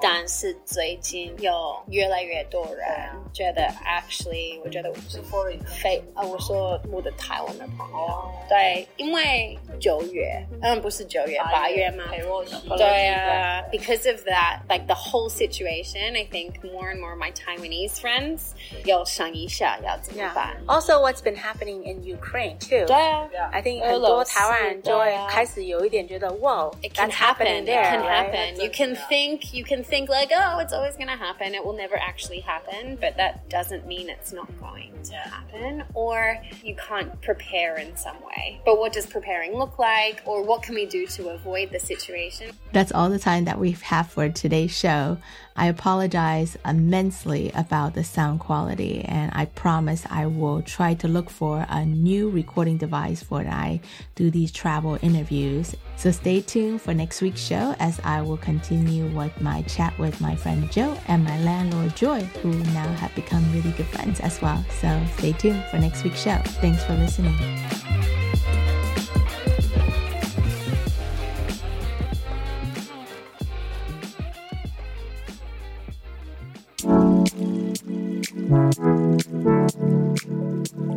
[0.00, 2.86] 但是最近有越来越多人
[3.32, 5.20] 觉得，actually，我觉得是
[5.66, 12.54] 非啊，我说我的台湾的朋友，对，因为九月，嗯，不是九月，八月嘛，裴洛西。
[12.76, 18.52] 对啊，because of that, like the whole situation, I think more and more of my Taiwanese friends
[18.84, 20.58] 有想一下要怎么办。
[20.68, 22.84] Also, what's been happening in Ukraine too?
[22.86, 27.46] 对啊 I think 俄很多罗斯台湾人就会对啊开始有一点觉得，Whoa, It can that's happen.
[27.46, 27.90] happening It there.
[27.90, 28.32] can right?
[28.32, 28.62] happen.
[28.62, 29.52] You can think.
[29.52, 31.54] You can think like, oh, it's always going to happen.
[31.54, 32.96] It will never actually happen.
[33.00, 35.84] But that doesn't mean it's not going to happen.
[35.94, 38.60] Or you can't prepare in some way.
[38.64, 40.22] But what does preparing look like?
[40.24, 42.50] Or what can we do to avoid the situation?
[42.72, 45.18] That's all the time that we have for today's show.
[45.55, 51.29] I apologize immensely about the sound quality, and I promise I will try to look
[51.29, 53.81] for a new recording device for when I
[54.15, 55.75] do these travel interviews.
[55.95, 60.19] So stay tuned for next week's show as I will continue with my chat with
[60.21, 64.41] my friend Jo and my landlord Joy, who now have become really good friends as
[64.41, 64.63] well.
[64.81, 66.37] So stay tuned for next week's show.
[66.61, 67.35] Thanks for listening.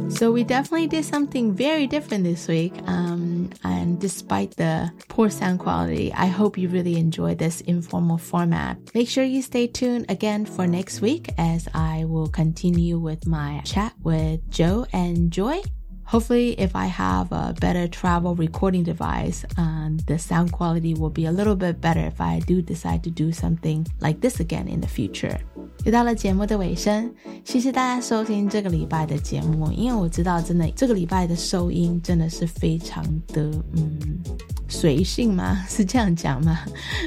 [0.09, 2.73] So we definitely did something very different this week.
[2.87, 8.79] Um, and despite the poor sound quality, I hope you really enjoyed this informal format.
[8.95, 13.61] Make sure you stay tuned again for next week as I will continue with my
[13.65, 15.61] chat with Jo and Joy.
[16.06, 21.26] Hopefully, if I have a better travel recording device, um, the sound quality will be
[21.26, 24.82] a little bit better if I do decide to do something like this again in
[24.82, 25.40] the future.
[25.86, 27.10] 又到了节目的尾声，
[27.46, 29.72] 谢谢大家收听这个礼拜的节目。
[29.72, 34.20] 因为我知道，真的这个礼拜的收音真的是非常的嗯
[34.69, 35.65] 随性吗？
[35.69, 36.59] 是这样讲吗？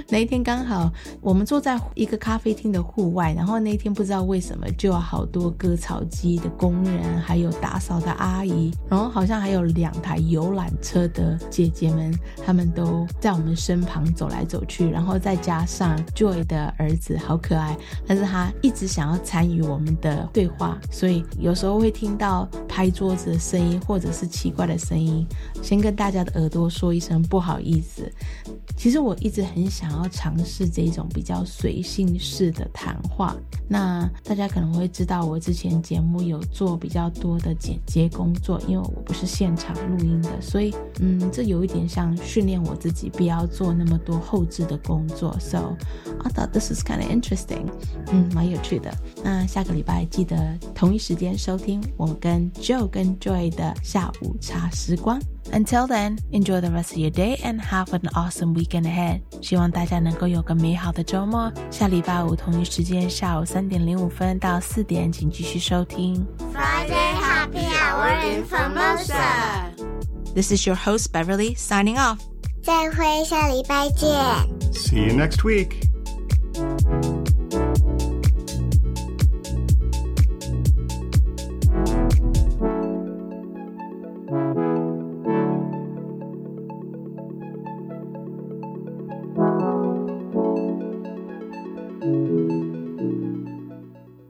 [0.08, 0.92] 那一天刚好
[1.22, 12.14] 我们坐在一个咖啡厅的户外，然后那一天不知道为什么就有好多割草机的工人，还有打扫的阿姨，然后好像还有两台游览车的姐姐们，
[12.46, 25.26] 他们都在我们身旁走来走去，然后再加上 Joy 的儿子好可爱，但是他一直想要参与我们的对话，所以有时候会听到拍桌子的声音，或者是奇怪的声音，
[25.62, 28.14] 先跟大家的耳朵说一声不好不好意思。
[28.80, 33.36] 其实我一直很想要尝试这种比较随性式的谈话。
[33.68, 45.38] 那大家可能会知道，我之前节目有做比较多的剪接工作，因为我不是现场录音的，所以嗯，这有一点像训练我自己，不要做那么多后置的工作。
[45.42, 45.76] So
[46.24, 47.66] I thought this is kind of interesting，
[48.14, 48.98] 嗯，蛮有趣的。
[49.22, 55.20] 那下个礼拜记得同一时间收听我跟 Joe 跟 Joy 的下午茶时光。
[55.52, 58.69] Until then, enjoy the rest of your day and have an awesome week.
[58.70, 61.52] Weekend Ahead，希望大家能够有个美好的周末。
[61.72, 69.74] 下礼拜五同一时间，下午三点零五分到四点，请继续收听 Friday Happy Hour in Formosa。
[70.36, 72.20] This is your host Beverly signing off。
[72.62, 74.08] 再会，下礼拜见。
[74.72, 75.88] See you next week.